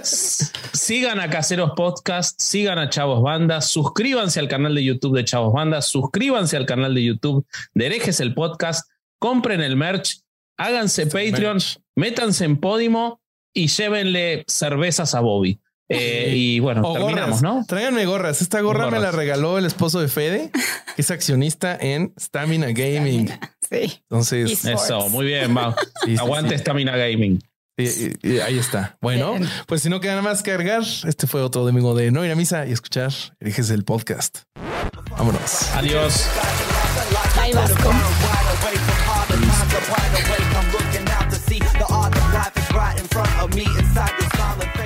[0.02, 5.52] Sigan a Caseros Podcast, sigan a Chavos Banda, suscríbanse al canal de YouTube de Chavos
[5.52, 10.20] Banda, suscríbanse al canal de YouTube de Herejes el Podcast, compren el merch,
[10.58, 11.78] háganse Patreon, merch.
[11.96, 13.20] métanse en Podimo
[13.54, 15.60] y llévenle cervezas a Bobby.
[15.90, 17.42] Eh, y bueno, O terminamos, gorras.
[17.42, 17.64] ¿no?
[17.66, 18.42] Tráiganme gorras.
[18.42, 20.50] Esta gorra me la regaló el esposo de Fede,
[20.94, 23.30] que es accionista en Stamina Gaming.
[23.70, 24.00] Sí.
[24.10, 25.54] Entonces, Eso, muy bien,
[26.04, 26.60] sí, sí, Aguante sí.
[26.60, 27.38] Stamina Gaming.
[27.78, 28.98] Sí, y- y ahí está.
[29.00, 29.48] Bueno, Bien.
[29.66, 32.32] pues si no queda nada más que cargar, este fue otro domingo de no ir
[32.32, 34.40] a misa y escuchar Eliges el podcast.
[35.10, 35.70] Vámonos.
[35.74, 36.26] Adiós.
[37.40, 37.90] Bye, Vasco.
[39.90, 43.32] wide awake, I'm looking out to see the art of life is right in front
[43.42, 44.77] of me inside the silence.